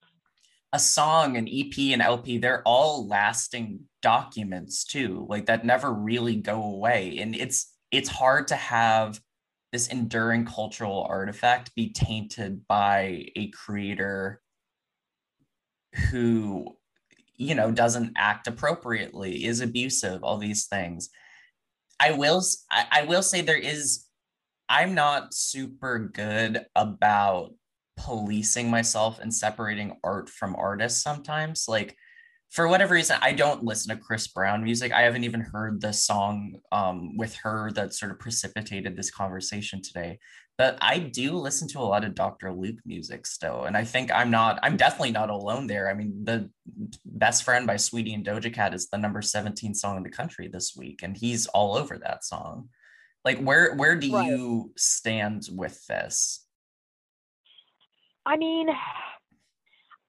[0.73, 5.25] A song, an EP, an LP, they're all lasting documents too.
[5.29, 7.17] Like that never really go away.
[7.19, 9.19] And it's it's hard to have
[9.71, 14.41] this enduring cultural artifact be tainted by a creator
[16.09, 16.75] who
[17.35, 21.09] you know doesn't act appropriately is abusive all these things
[21.99, 24.05] i will I, I will say there is
[24.69, 27.53] i'm not super good about
[27.97, 31.97] policing myself and separating art from artists sometimes like
[32.49, 34.93] for whatever reason, I don't listen to Chris Brown music.
[34.93, 39.81] I haven't even heard the song um, with her that sort of precipitated this conversation
[39.81, 40.19] today.
[40.57, 42.51] But I do listen to a lot of Dr.
[42.51, 43.65] Luke music still.
[43.65, 45.89] And I think I'm not, I'm definitely not alone there.
[45.89, 46.49] I mean, the
[47.05, 50.47] best friend by Saweetie and Doja Cat is the number 17 song in the country
[50.47, 51.01] this week.
[51.03, 52.69] And he's all over that song.
[53.23, 54.25] Like where where do right.
[54.25, 56.46] you stand with this?
[58.27, 58.67] I mean,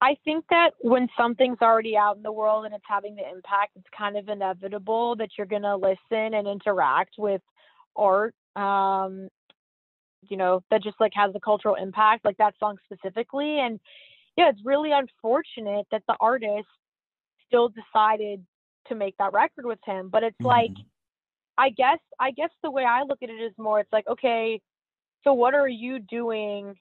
[0.00, 3.76] I think that when something's already out in the world and it's having the impact,
[3.76, 7.40] it's kind of inevitable that you're going to listen and interact with
[7.94, 9.28] art, um,
[10.28, 13.60] you know, that just like has a cultural impact, like that song specifically.
[13.60, 13.78] And
[14.36, 16.66] yeah, it's really unfortunate that the artist
[17.46, 18.44] still decided
[18.88, 20.08] to make that record with him.
[20.08, 20.46] But it's mm-hmm.
[20.46, 20.72] like,
[21.56, 24.60] I guess, I guess the way I look at it is more, it's like, okay,
[25.22, 26.74] so what are you doing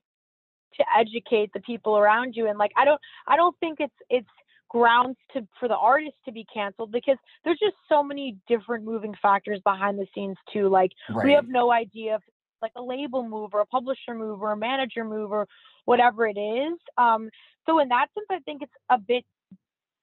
[0.75, 2.47] to educate the people around you.
[2.47, 4.27] And like i don't i don't think it's it's
[4.69, 9.15] grounds to for the artist to be canceled because there's just so many different moving
[9.21, 10.67] factors behind the scenes too.
[10.67, 11.25] Like right.
[11.25, 12.21] we have no idea if
[12.61, 15.47] like a label move or a publisher move or a manager move or
[15.85, 16.77] whatever it is.
[16.97, 17.29] Um
[17.67, 19.23] so in that sense i think it's a bit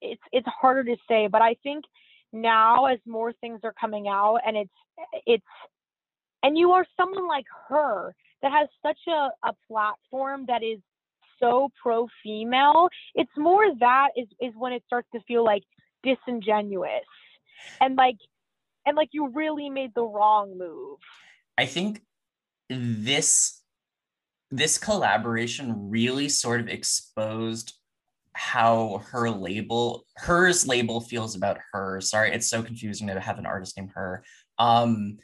[0.00, 1.84] it's it's harder to say but i think
[2.32, 4.70] now as more things are coming out and it's
[5.26, 5.44] it's
[6.42, 8.14] and you are someone like her
[8.44, 10.78] that has such a, a platform that is
[11.40, 15.64] so pro female it's more that is is when it starts to feel like
[16.04, 16.90] disingenuous.
[17.80, 18.18] And like
[18.86, 20.98] and like you really made the wrong move.
[21.58, 22.02] I think
[22.68, 23.62] this
[24.50, 27.74] this collaboration really sort of exposed
[28.34, 32.00] how her label H.E.R.'s label feels about her.
[32.00, 34.22] Sorry it's so confusing to have an artist named her.
[34.58, 35.18] Um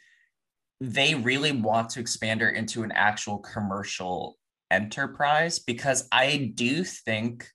[0.81, 4.39] they really want to expand her into an actual commercial
[4.71, 7.47] enterprise because I do think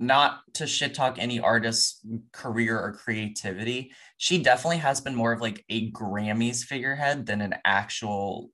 [0.00, 5.40] not to shit talk any artist's career or creativity, she definitely has been more of
[5.40, 8.50] like a Grammys figurehead than an actual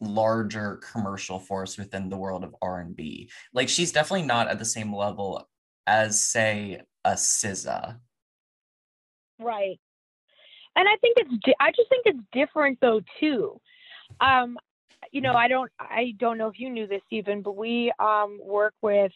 [0.00, 3.30] larger commercial force within the world of R&B.
[3.52, 5.48] Like she's definitely not at the same level
[5.86, 7.98] as say a SZA.
[9.40, 9.78] Right
[10.78, 13.60] and I think it's I just think it's different though too.
[14.20, 14.56] Um,
[15.10, 18.38] you know, I don't I don't know if you knew this even, but we um,
[18.42, 19.12] work with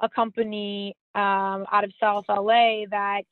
[0.00, 3.22] a company um, out of South LA that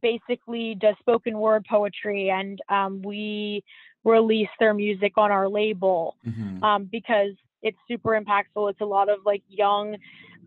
[0.00, 3.62] basically does spoken word poetry, and um, we
[4.04, 6.64] release their music on our label mm-hmm.
[6.64, 8.70] um, because it's super impactful.
[8.70, 9.96] It's a lot of like young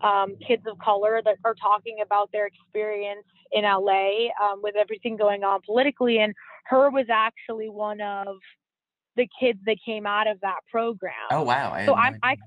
[0.02, 5.16] um, kids of color that are talking about their experience in LA um, with everything
[5.16, 6.20] going on politically.
[6.20, 6.34] And
[6.72, 8.38] H.E.R was actually one of
[9.16, 11.14] the kids that came out of that program.
[11.32, 11.72] Oh wow!
[11.74, 12.38] I so I'm I.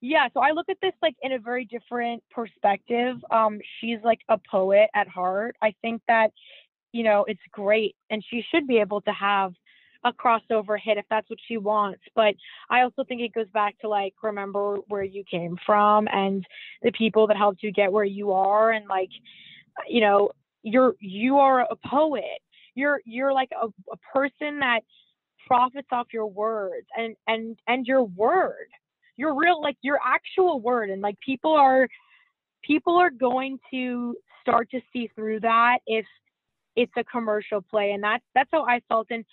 [0.00, 3.16] Yeah, so I look at this like in a very different perspective.
[3.30, 5.56] Um, she's like a poet at heart.
[5.60, 6.30] I think that,
[6.92, 9.54] you know, it's great, and she should be able to have
[10.04, 12.00] a crossover hit if that's what she wants.
[12.14, 12.36] But
[12.70, 16.44] I also think it goes back to like remember where you came from and
[16.82, 19.10] the people that helped you get where you are, and like,
[19.88, 20.30] you know,
[20.62, 22.40] you're you are a poet
[22.78, 24.80] you're you're like a, a person that
[25.46, 28.68] profits off your words and and and your word
[29.16, 31.88] your real like your actual word and like people are
[32.62, 36.06] people are going to start to see through that if
[36.76, 39.24] it's a commercial play and that's that's how i felt and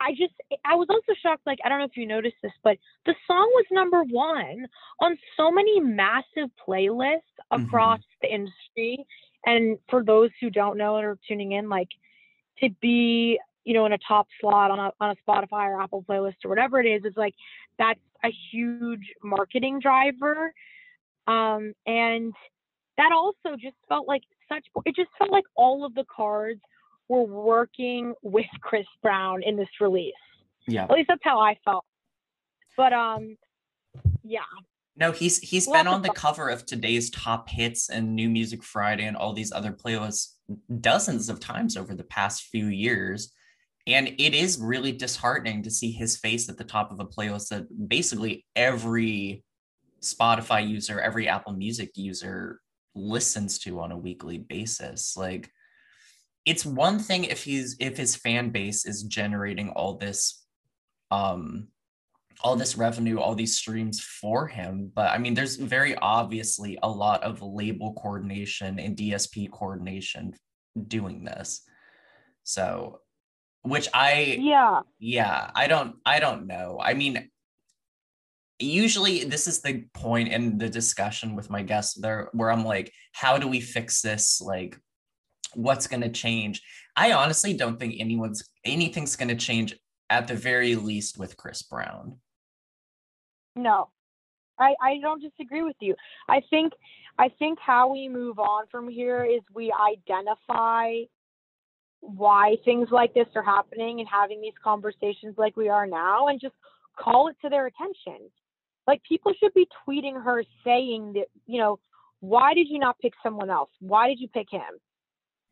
[0.00, 0.34] i just
[0.64, 2.76] i was also shocked like i don't know if you noticed this but
[3.06, 4.66] the song was number one
[5.00, 7.20] on so many massive playlists
[7.52, 7.64] mm-hmm.
[7.64, 8.22] across mm-hmm.
[8.22, 9.06] the industry
[9.46, 11.88] And for those who don't know and are tuning in, like
[12.60, 16.04] to be, you know, in a top slot on a on a Spotify or Apple
[16.08, 17.34] playlist or whatever it is, is like
[17.78, 20.52] that's a huge marketing driver.
[21.26, 22.32] Um, and
[22.96, 26.60] that also just felt like such it just felt like all of the cards
[27.08, 30.12] were working with Chris Brown in this release.
[30.66, 30.84] Yeah.
[30.84, 31.84] At least that's how I felt.
[32.76, 33.36] But um
[34.22, 34.40] yeah.
[34.96, 39.04] No, he's he's been on the cover of today's top hits and New Music Friday
[39.04, 40.34] and all these other playlists
[40.80, 43.32] dozens of times over the past few years.
[43.86, 47.48] And it is really disheartening to see his face at the top of a playlist
[47.48, 49.44] that basically every
[50.00, 52.60] Spotify user, every Apple Music user
[52.94, 55.16] listens to on a weekly basis.
[55.16, 55.50] Like
[56.46, 60.44] it's one thing if he's if his fan base is generating all this
[61.10, 61.68] um
[62.42, 64.90] all this revenue, all these streams for him.
[64.94, 70.34] But I mean, there's very obviously a lot of label coordination and DSP coordination
[70.88, 71.62] doing this.
[72.42, 73.00] So,
[73.62, 76.78] which I, yeah, yeah, I don't, I don't know.
[76.82, 77.30] I mean,
[78.58, 82.92] usually this is the point in the discussion with my guests there where I'm like,
[83.12, 84.40] how do we fix this?
[84.40, 84.78] Like,
[85.54, 86.62] what's going to change?
[86.96, 89.74] I honestly don't think anyone's anything's going to change
[90.10, 92.18] at the very least with Chris Brown.
[93.56, 93.88] No,
[94.58, 95.94] I, I don't disagree with you.
[96.28, 96.72] I think
[97.18, 101.02] I think how we move on from here is we identify
[102.00, 106.40] why things like this are happening and having these conversations like we are now and
[106.40, 106.54] just
[106.98, 108.30] call it to their attention.
[108.86, 111.78] Like people should be tweeting her saying that, you know,
[112.20, 113.70] why did you not pick someone else?
[113.80, 114.62] Why did you pick him?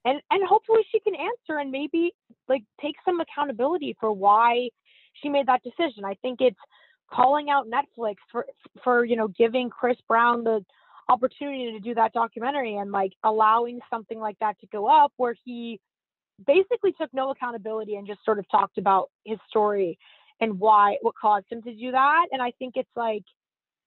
[0.05, 2.13] And and hopefully she can answer and maybe
[2.49, 4.69] like take some accountability for why
[5.15, 6.05] she made that decision.
[6.05, 6.59] I think it's
[7.13, 8.47] calling out Netflix for
[8.83, 10.65] for you know giving Chris Brown the
[11.09, 15.35] opportunity to do that documentary and like allowing something like that to go up where
[15.45, 15.81] he
[16.47, 19.99] basically took no accountability and just sort of talked about his story
[20.41, 22.27] and why what caused him to do that.
[22.33, 23.25] And i think it's like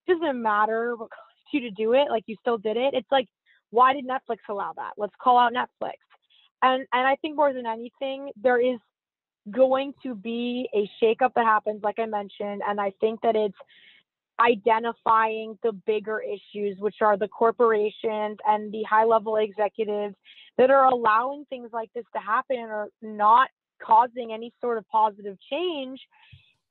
[0.07, 2.93] it doesn't matter what caused you to do it like you still did it.
[2.93, 3.27] It's like
[3.71, 4.91] why did netflix allow that?
[4.97, 5.93] Let's call out netflix.
[6.61, 8.79] And and i think more than anything there is
[9.51, 13.57] going to be a shakeup that happens, like I mentioned, and I think that it's
[14.39, 20.15] identifying the bigger issues, which are the corporations and the high level executives
[20.57, 23.49] that are allowing things like this to happen and are not
[23.81, 25.99] causing any sort of positive change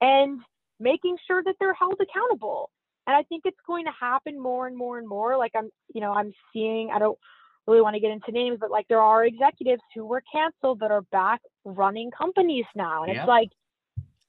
[0.01, 0.41] and
[0.81, 2.71] making sure that they're held accountable.
[3.07, 5.37] And I think it's going to happen more and more and more.
[5.37, 7.19] Like I'm, you know, I'm seeing, I don't
[7.67, 10.91] really want to get into names, but like there are executives who were canceled that
[10.91, 13.05] are back running companies now.
[13.05, 13.23] And yep.
[13.23, 13.49] it's like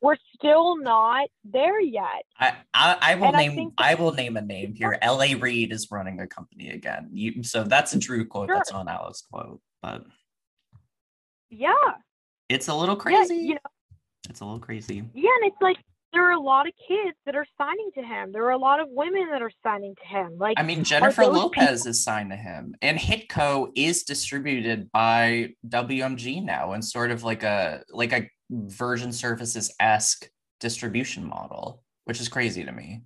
[0.01, 2.23] we're still not there yet.
[2.39, 4.97] I I, I will and name I, I, will name a name here.
[5.01, 5.35] L.A.
[5.35, 7.09] Reid is running a company again.
[7.11, 8.49] You, so that's a true quote.
[8.49, 8.55] Sure.
[8.55, 10.03] That's not Alex quote, but
[11.49, 11.73] yeah,
[12.49, 13.35] it's a little crazy.
[13.35, 13.59] Yeah, you know,
[14.29, 15.03] it's a little crazy.
[15.13, 15.77] Yeah, and it's like
[16.15, 18.31] there are a lot of kids that are signing to him.
[18.31, 20.37] There are a lot of women that are signing to him.
[20.37, 25.53] Like I mean, Jennifer Lopez people- is signed to him, and Hitco is distributed by
[25.67, 30.29] WMG now, and sort of like a like a Virgin Services esque
[30.61, 33.01] distribution model, which is crazy to me.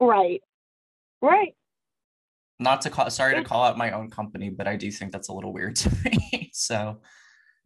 [0.00, 0.40] Right.
[1.20, 1.54] Right.
[2.58, 5.28] Not to call sorry to call out my own company, but I do think that's
[5.28, 6.50] a little weird to me.
[6.54, 7.00] So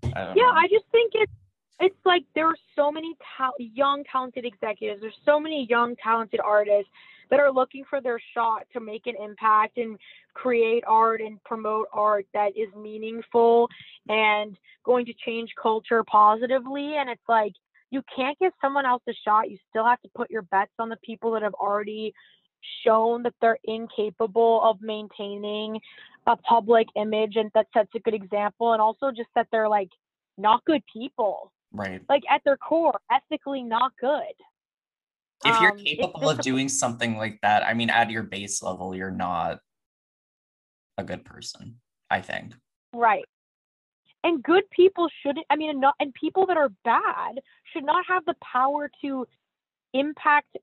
[0.02, 0.50] I yeah, know.
[0.50, 1.32] I just think it's
[1.80, 5.00] it's like there are so many ta- young talented executives.
[5.00, 6.90] There's so many young talented artists
[7.30, 9.98] that are looking for their shot to make an impact and
[10.34, 13.68] create art and promote art that is meaningful
[14.08, 16.96] and going to change culture positively.
[16.96, 17.52] And it's like
[17.90, 19.50] you can't give someone else a shot.
[19.50, 22.12] You still have to put your bets on the people that have already
[22.84, 25.80] shown that they're incapable of maintaining
[26.26, 29.88] a public image and that sets a good example and also just that they're like
[30.36, 32.02] not good people Right.
[32.08, 34.34] Like at their core, ethically not good.
[35.44, 38.94] If you're um, capable of doing something like that, I mean, at your base level,
[38.94, 39.60] you're not
[40.98, 41.76] a good person,
[42.10, 42.54] I think.
[42.92, 43.24] Right.
[44.22, 47.40] And good people shouldn't, I mean, not, and people that are bad
[47.72, 49.26] should not have the power to
[49.94, 50.58] impact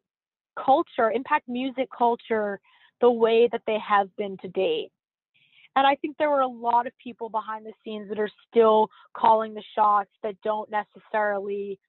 [0.63, 2.59] culture, impact music culture
[3.01, 4.91] the way that they have been to date.
[5.77, 8.89] And I think there were a lot of people behind the scenes that are still
[9.15, 11.79] calling the shots that don't necessarily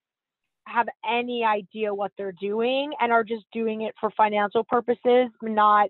[0.67, 5.89] have any idea what they're doing and are just doing it for financial purposes, not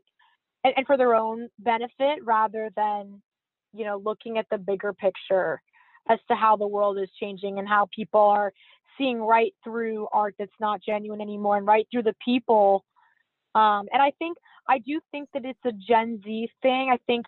[0.63, 3.21] and, and for their own benefit rather than,
[3.75, 5.61] you know, looking at the bigger picture
[6.09, 8.53] as to how the world is changing and how people are
[8.97, 12.85] seeing right through art that's not genuine anymore and right through the people.
[13.57, 14.39] Um, and I think
[14.69, 16.91] I do think that it's a Gen Z thing.
[16.93, 17.27] I think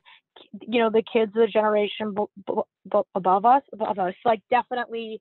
[0.60, 2.54] you know the kids of the generation b-
[2.92, 5.20] b- above us, above us, like definitely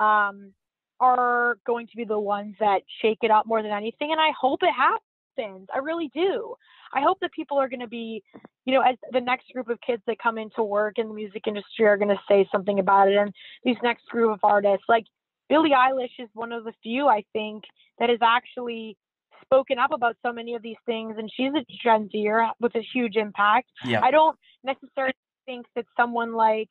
[0.00, 0.52] um,
[1.00, 4.12] are going to be the ones that shake it up more than anything.
[4.12, 5.68] And I hope it happens.
[5.74, 6.54] I really do.
[6.92, 8.22] I hope that people are going to be,
[8.64, 11.42] you know, as the next group of kids that come into work in the music
[11.46, 13.16] industry are going to say something about it.
[13.16, 13.32] And
[13.62, 15.04] these next group of artists, like
[15.48, 17.64] Billie Eilish is one of the few, I think,
[17.98, 18.96] that has actually
[19.42, 21.16] spoken up about so many of these things.
[21.18, 23.70] And she's a Gen Zer with a huge impact.
[23.84, 24.00] Yeah.
[24.02, 25.14] I don't necessarily
[25.46, 26.68] think that someone like,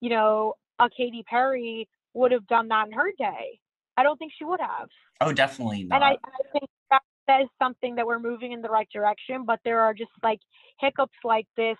[0.00, 3.58] you know, a Katy Perry would have done that in her day.
[3.96, 4.88] I don't think she would have.
[5.20, 5.96] Oh, definitely not.
[5.96, 9.44] And I, I think that, that is something that we're moving in the right direction.
[9.46, 10.40] But there are just like
[10.80, 11.76] hiccups like this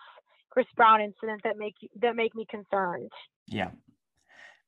[0.51, 3.11] Chris Brown incident that make that make me concerned.
[3.47, 3.71] Yeah,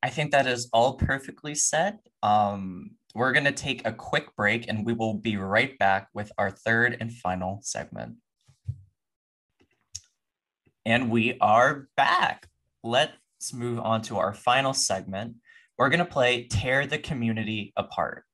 [0.03, 1.99] I think that is all perfectly said.
[2.23, 6.51] Um, we're gonna take a quick break, and we will be right back with our
[6.51, 8.17] third and final segment.
[10.85, 12.49] And we are back.
[12.83, 15.37] Let's move on to our final segment
[15.77, 18.25] we're going to play Tear the Community Apart.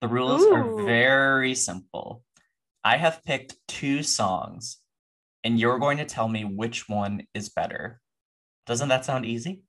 [0.00, 0.54] The rules Ooh.
[0.54, 2.24] are very simple.
[2.82, 4.78] I have picked two songs,
[5.44, 8.00] and you're going to tell me which one is better.
[8.66, 9.62] Doesn't that sound easy?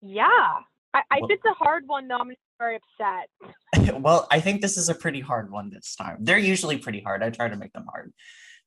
[0.00, 0.60] Yeah.
[0.94, 2.18] I, I well, it's a hard one, though.
[2.18, 4.00] I'm very upset.
[4.00, 6.18] well, I think this is a pretty hard one this time.
[6.20, 7.22] They're usually pretty hard.
[7.22, 8.12] I try to make them hard.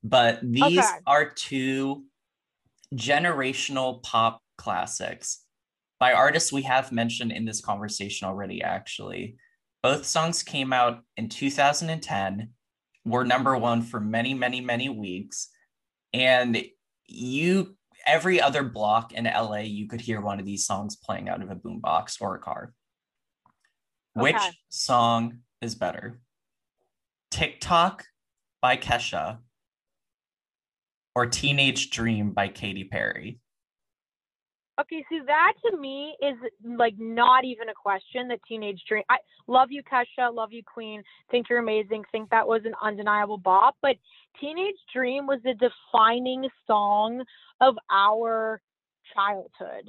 [0.02, 0.98] But these okay.
[1.06, 2.04] are two
[2.94, 5.44] generational pop classics
[5.98, 9.36] by artists we have mentioned in this conversation already, actually.
[9.82, 12.50] Both songs came out in 2010,
[13.04, 15.48] were number one for many, many, many weeks.
[16.12, 16.64] And
[17.06, 17.76] you,
[18.06, 21.50] every other block in LA, you could hear one of these songs playing out of
[21.50, 22.72] a boombox or a car.
[24.16, 24.22] Okay.
[24.32, 26.20] Which song is better?
[27.30, 28.04] TikTok
[28.62, 29.38] by Kesha
[31.14, 33.40] or Teenage Dream by Katy Perry?
[34.80, 38.26] Okay, so that to me is like not even a question.
[38.28, 39.04] That Teenage Dream.
[39.08, 40.34] I love you, Kesha.
[40.34, 41.02] Love you, Queen.
[41.30, 42.02] Think you're amazing.
[42.10, 43.76] Think that was an undeniable bop.
[43.82, 43.96] But
[44.40, 47.22] Teenage Dream was the defining song
[47.60, 48.60] of our
[49.14, 49.88] childhood.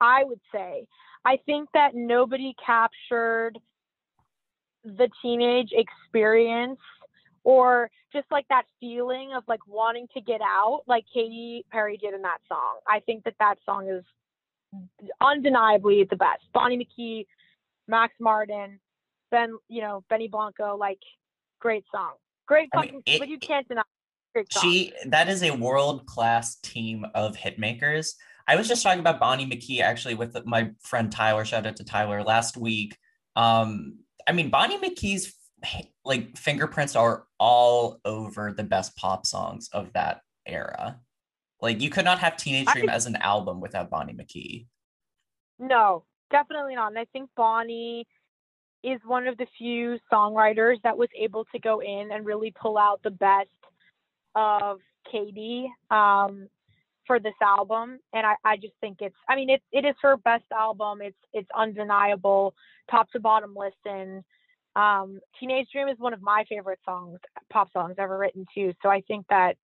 [0.00, 0.86] I would say.
[1.26, 3.58] I think that nobody captured
[4.84, 6.80] the teenage experience
[7.44, 12.14] or just like that feeling of like wanting to get out like Katy Perry did
[12.14, 12.80] in that song.
[12.88, 14.04] I think that that song is
[15.20, 16.42] undeniably the best.
[16.52, 17.26] Bonnie McKee,
[17.88, 18.80] Max Martin,
[19.30, 21.00] Ben, you know, Benny Blanco, like
[21.60, 22.12] great song.
[22.46, 23.82] Great fucking, I mean, it, but you can't deny
[24.60, 28.14] She that is a world class team of hitmakers.
[28.48, 31.44] I was just talking about Bonnie McKee actually with my friend Tyler.
[31.44, 32.96] Shout out to Tyler last week.
[33.36, 35.32] Um, I mean, Bonnie McKee's
[36.04, 41.00] like fingerprints are all over the best pop songs of that era.
[41.60, 44.66] Like you could not have Teenage Dream I, as an album without Bonnie McKee.
[45.58, 46.88] No, definitely not.
[46.88, 48.06] And I think Bonnie
[48.84, 52.78] is one of the few songwriters that was able to go in and really pull
[52.78, 53.48] out the best
[54.34, 54.78] of
[55.10, 56.46] Katy um,
[57.06, 57.98] for this album.
[58.12, 61.00] And I, I just think it's I mean it it is her best album.
[61.02, 62.54] It's it's undeniable,
[62.90, 64.24] top to bottom listen.
[64.76, 67.18] Um, Teenage Dream is one of my favorite songs,
[67.52, 68.72] pop songs ever written too.
[68.82, 69.56] So I think that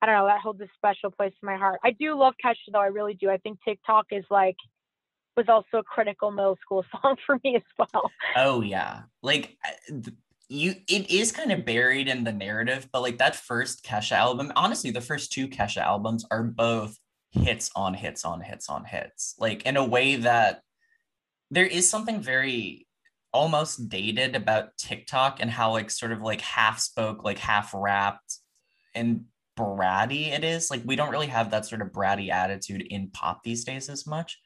[0.00, 1.80] I don't know that holds a special place in my heart.
[1.84, 2.80] I do love Kesha though.
[2.80, 3.30] I really do.
[3.30, 4.56] I think TikTok is like
[5.36, 8.10] was also a critical middle school song for me as well.
[8.36, 9.56] Oh yeah, like
[10.48, 14.52] you, it is kind of buried in the narrative, but like that first Kesha album,
[14.56, 16.98] honestly, the first two Kesha albums are both
[17.30, 20.62] hits on hits on hits on hits, like in a way that
[21.50, 22.87] there is something very
[23.32, 28.38] almost dated about TikTok and how like sort of like half spoke, like half rapped
[28.94, 29.24] and
[29.58, 30.70] bratty it is.
[30.70, 34.06] Like we don't really have that sort of bratty attitude in pop these days as
[34.06, 34.38] much.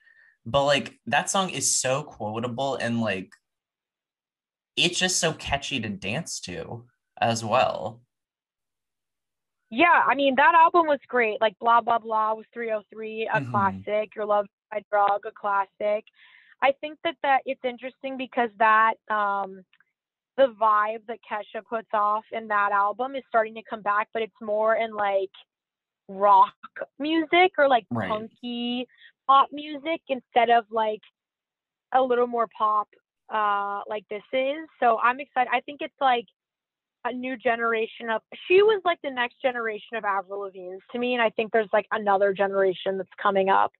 [0.45, 3.30] But like that song is so quotable and like
[4.76, 6.87] it's just so catchy to dance to
[7.20, 8.03] as well.
[9.70, 11.41] Yeah, I mean that album was great.
[11.41, 13.51] Like blah blah blah was 303, a mm-hmm.
[13.51, 14.14] classic.
[14.16, 16.05] Your love my drug, a classic.
[16.63, 19.65] I think that that it's interesting because that um,
[20.37, 24.23] the vibe that Kesha puts off in that album is starting to come back, but
[24.23, 25.31] it's more in like
[26.09, 26.55] rock
[26.99, 28.09] music or like right.
[28.09, 28.87] punky
[29.27, 31.01] pop music instead of like
[31.95, 32.89] a little more pop
[33.33, 34.69] uh like this is.
[34.81, 35.51] So I'm excited.
[35.53, 36.27] I think it's like
[37.05, 41.15] a new generation of she was like the next generation of Avril Lavigne to me
[41.15, 43.73] and I think there's like another generation that's coming up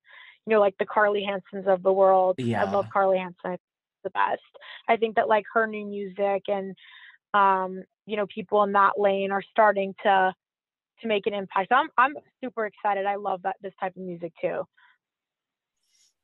[0.47, 2.37] you know, like the Carlie Hansons of the world.
[2.39, 2.65] Yeah.
[2.65, 3.59] I love Carlie Hanson.
[4.05, 4.41] The best.
[4.89, 6.75] I think that like her new music and
[7.35, 10.35] um, you know, people in that lane are starting to
[11.01, 11.69] to make an impact.
[11.71, 13.07] So I'm I'm super excited.
[13.07, 14.65] I love that this type of music too.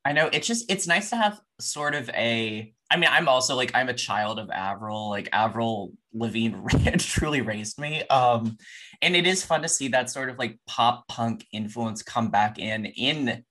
[0.04, 3.54] I know it's just it's nice to have sort of a I mean I'm also
[3.54, 6.56] like I'm a child of Avril like Avril Lavigne
[6.98, 8.56] truly raised me um
[9.02, 12.58] and it is fun to see that sort of like pop punk influence come back
[12.58, 13.44] in in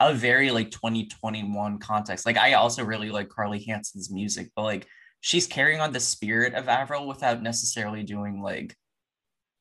[0.00, 4.86] a very like 2021 context like I also really like Carlie Hanson's music but like
[5.20, 8.74] she's carrying on the spirit of Avril without necessarily doing like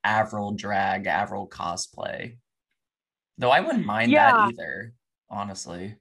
[0.03, 2.37] Avril drag Avril cosplay
[3.37, 4.31] though I wouldn't mind yeah.
[4.31, 4.93] that either
[5.29, 5.95] honestly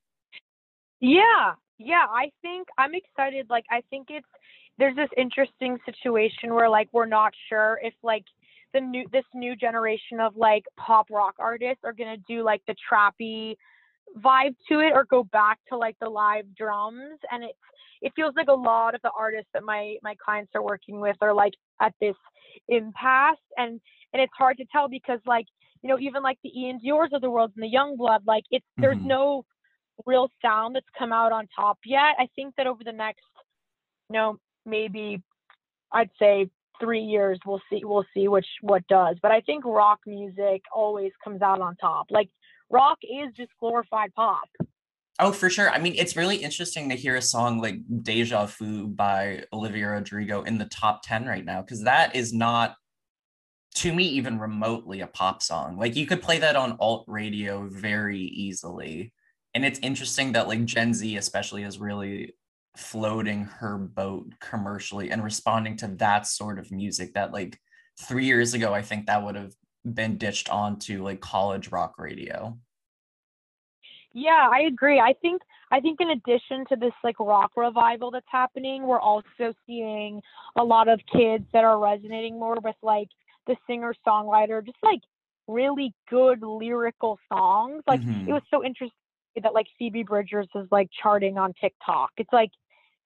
[1.00, 2.04] yeah, yeah.
[2.08, 3.46] I think I'm excited.
[3.48, 4.26] Like, I think it's
[4.78, 8.24] there's this interesting situation where like we're not sure if like
[8.72, 12.74] the new this new generation of like pop rock artists are gonna do like the
[12.90, 13.56] trappy
[14.16, 17.58] vibe to it or go back to like the live drums and it's
[18.00, 21.16] it feels like a lot of the artists that my my clients are working with
[21.20, 22.16] are like at this
[22.68, 23.80] impasse and
[24.12, 25.46] and it's hard to tell because like
[25.82, 28.64] you know even like the Iann Dior's of the world and the Yungblud like it's
[28.64, 28.82] mm-hmm.
[28.82, 29.44] there's no
[30.06, 32.14] real sound that's come out on top yet.
[32.18, 33.24] I think that over the next,
[34.08, 35.22] you know, maybe
[35.92, 36.48] I'd say
[36.80, 39.16] three years we'll see we'll see which what does.
[39.20, 42.06] But I think rock music always comes out on top.
[42.10, 42.28] Like
[42.70, 44.48] rock is just glorified pop.
[45.20, 45.70] Oh, for sure.
[45.70, 50.42] I mean, it's really interesting to hear a song like Deja Vu by Olivia Rodrigo
[50.42, 52.76] in the top 10 right now, because that is not,
[53.76, 55.76] to me, even remotely a pop song.
[55.76, 59.12] Like, you could play that on alt radio very easily
[59.54, 62.34] and it's interesting that like Gen Z especially is really
[62.76, 67.58] floating her boat commercially and responding to that sort of music that like
[68.02, 69.52] 3 years ago I think that would have
[69.84, 72.58] been ditched onto like college rock radio.
[74.12, 74.98] Yeah, I agree.
[75.00, 79.52] I think I think in addition to this like rock revival that's happening, we're also
[79.66, 80.22] seeing
[80.56, 83.08] a lot of kids that are resonating more with like
[83.46, 85.00] the singer songwriter, just like
[85.46, 87.82] really good lyrical songs.
[87.86, 88.28] Like mm-hmm.
[88.28, 88.92] it was so interesting
[89.42, 92.10] that like Phoebe Bridgers is like charting on TikTok.
[92.16, 92.50] It's like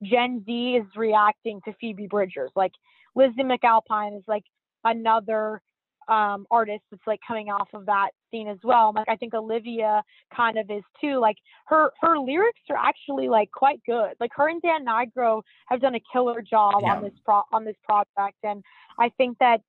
[0.02, 2.50] Gen Z is reacting to Phoebe Bridgers.
[2.54, 2.72] Like
[3.14, 4.44] Lizzy McAlpine is like
[4.84, 5.60] another
[6.08, 8.92] um, artist that's like coming off of that scene as well.
[8.94, 10.02] Like I think Olivia
[10.34, 11.18] kind of is too.
[11.18, 11.36] Like
[11.66, 14.12] her her lyrics are actually like quite good.
[14.20, 16.96] Like her and Dan Nigro have done a killer job yeah.
[16.96, 18.62] on this pro on this project, and
[18.98, 19.60] I think that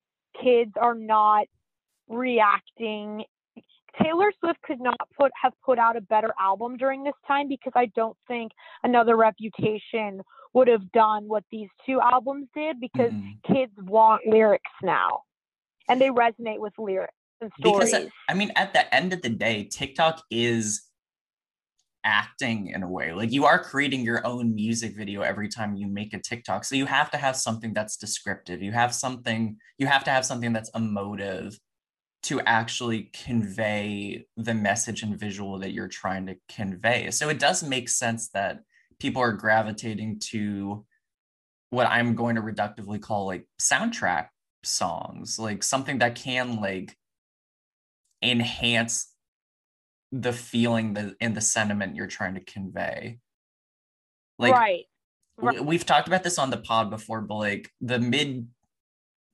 [0.42, 1.46] kids are not
[2.08, 3.24] reacting
[4.02, 7.72] Taylor Swift could not put have put out a better album during this time because
[7.76, 10.20] I don't think another reputation
[10.52, 13.54] would have done what these two albums did because mm-hmm.
[13.54, 15.22] kids want lyrics now
[15.88, 17.90] and they resonate with lyrics and stories.
[17.90, 20.88] Because I mean at the end of the day TikTok is
[22.06, 25.86] acting in a way like you are creating your own music video every time you
[25.86, 29.86] make a TikTok so you have to have something that's descriptive you have something you
[29.86, 31.58] have to have something that's emotive
[32.24, 37.10] to actually convey the message and visual that you're trying to convey.
[37.10, 38.60] So it does make sense that
[38.98, 40.86] people are gravitating to
[41.68, 44.28] what I'm going to reductively call like soundtrack
[44.64, 46.96] songs, like something that can like
[48.22, 49.12] enhance
[50.12, 53.18] the feeling that and the sentiment you're trying to convey.
[54.38, 54.84] Like right.
[55.36, 55.64] right.
[55.64, 58.48] we've talked about this on the pod before, but like the mid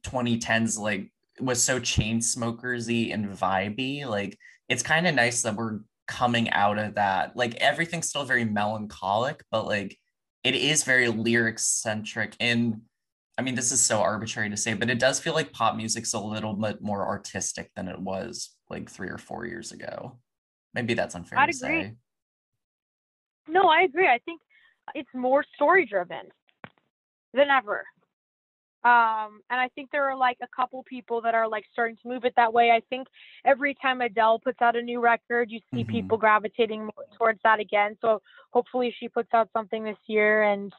[0.05, 4.07] 2010s like was so chain smokersy and vibey.
[4.07, 7.37] Like it's kind of nice that we're coming out of that.
[7.37, 9.97] Like everything's still very melancholic, but like
[10.45, 12.35] it is very lyric centric.
[12.41, 12.83] And
[13.41, 16.12] I mean, this is so arbitrary to say, but it does feel like pop music's
[16.12, 20.18] a little bit more artistic than it was like three or four years ago.
[20.74, 21.82] Maybe that's unfair I'd to agree.
[21.84, 21.95] say.
[23.49, 24.07] No, I agree.
[24.07, 24.43] I think
[24.95, 26.28] it's more story driven
[27.32, 27.86] than ever.
[28.84, 32.09] Um, and I think there are like a couple people that are like starting to
[32.09, 32.70] move it that way.
[32.70, 33.09] I think
[33.47, 35.91] every time Adele puts out a new record, you see mm-hmm.
[35.91, 37.97] people gravitating towards that again.
[38.03, 38.20] So
[38.51, 40.70] hopefully she puts out something this year and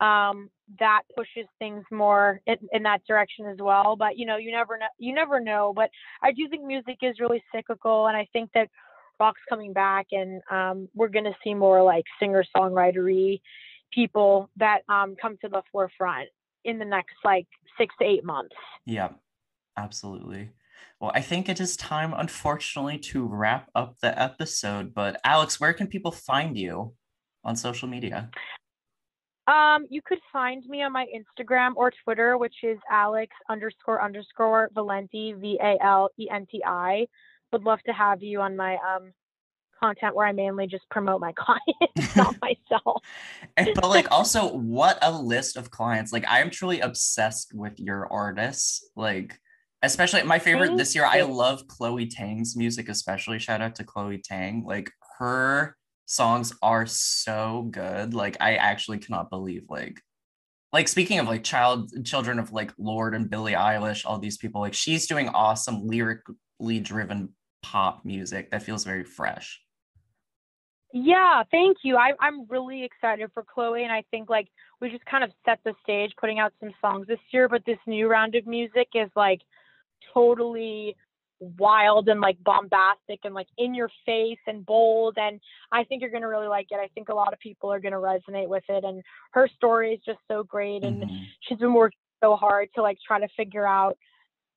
[0.00, 3.96] um, that pushes things more in, in that direction as well.
[3.96, 4.86] But you know, you never know.
[4.98, 5.72] You never know.
[5.74, 5.90] But
[6.22, 8.68] I do think music is really cyclical, and I think that
[9.18, 13.40] rock's coming back, and um, we're gonna see more like singer songwritery
[13.92, 16.28] people that um, come to the forefront
[16.64, 17.46] in the next like
[17.78, 18.56] six to eight months.
[18.84, 19.10] Yeah,
[19.76, 20.50] absolutely.
[21.00, 24.94] Well, I think it is time, unfortunately, to wrap up the episode.
[24.94, 26.94] But Alex, where can people find you
[27.44, 28.30] on social media?
[29.46, 34.70] Um, you could find me on my Instagram or Twitter, which is Alex underscore underscore
[34.74, 37.06] Valenti V A L E N T I.
[37.52, 39.12] Would love to have you on my um
[39.80, 43.02] content where I mainly just promote my clients, not myself.
[43.56, 46.12] and, but like also what a list of clients.
[46.12, 48.90] Like I am truly obsessed with your artists.
[48.96, 49.38] Like
[49.82, 51.20] especially my favorite Thank this year, you.
[51.20, 54.64] I love Chloe Tang's music, especially shout out to Chloe Tang.
[54.66, 55.76] Like her
[56.06, 58.14] songs are so good.
[58.14, 60.00] Like I actually cannot believe like
[60.72, 64.60] like speaking of like child children of like Lorde and Billie Eilish, all these people,
[64.60, 69.60] like she's doing awesome lyrically driven pop music that feels very fresh.
[70.92, 71.96] Yeah, thank you.
[71.96, 74.48] I, I'm really excited for Chloe, and I think like
[74.80, 77.48] we just kind of set the stage, putting out some songs this year.
[77.48, 79.40] But this new round of music is like
[80.14, 80.96] totally
[81.40, 86.10] wild and like bombastic and like in your face and bold and I think you're
[86.10, 86.76] going to really like it.
[86.76, 89.94] I think a lot of people are going to resonate with it and her story
[89.94, 91.16] is just so great and mm-hmm.
[91.40, 93.96] she's been working so hard to like try to figure out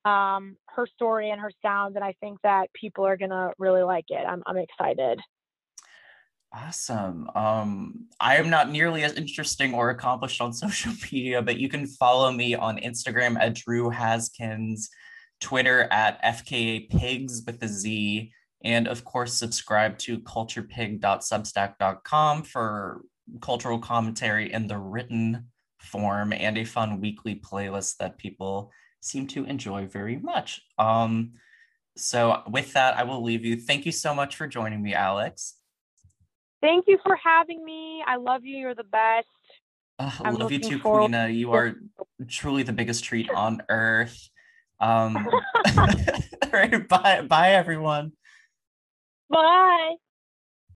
[0.05, 3.83] um her story and her sound and I think that people are going to really
[3.83, 4.25] like it.
[4.25, 5.19] I'm I'm excited.
[6.51, 7.29] Awesome.
[7.35, 11.85] Um, I am not nearly as interesting or accomplished on social media, but you can
[11.85, 14.89] follow me on Instagram at Drew Haskins
[15.39, 18.31] Twitter at FKA Pigs with a Z,
[18.63, 23.01] and of course, subscribe to culturepig.substack.com for
[23.41, 25.45] cultural commentary in the written
[25.79, 28.71] form and a fun weekly playlist that people
[29.01, 30.61] seem to enjoy very much.
[30.77, 31.33] Um,
[31.95, 33.57] so, with that, I will leave you.
[33.57, 35.55] Thank you so much for joining me, Alex.
[36.61, 38.03] Thank you for having me.
[38.05, 38.57] I love you.
[38.57, 39.27] You're the best.
[39.99, 41.33] I love you too, Queena.
[41.33, 41.75] You are
[42.27, 44.29] truly the biggest treat on earth.
[44.79, 45.17] Um,
[45.77, 48.13] all right, bye, bye, everyone.
[49.29, 49.95] Bye.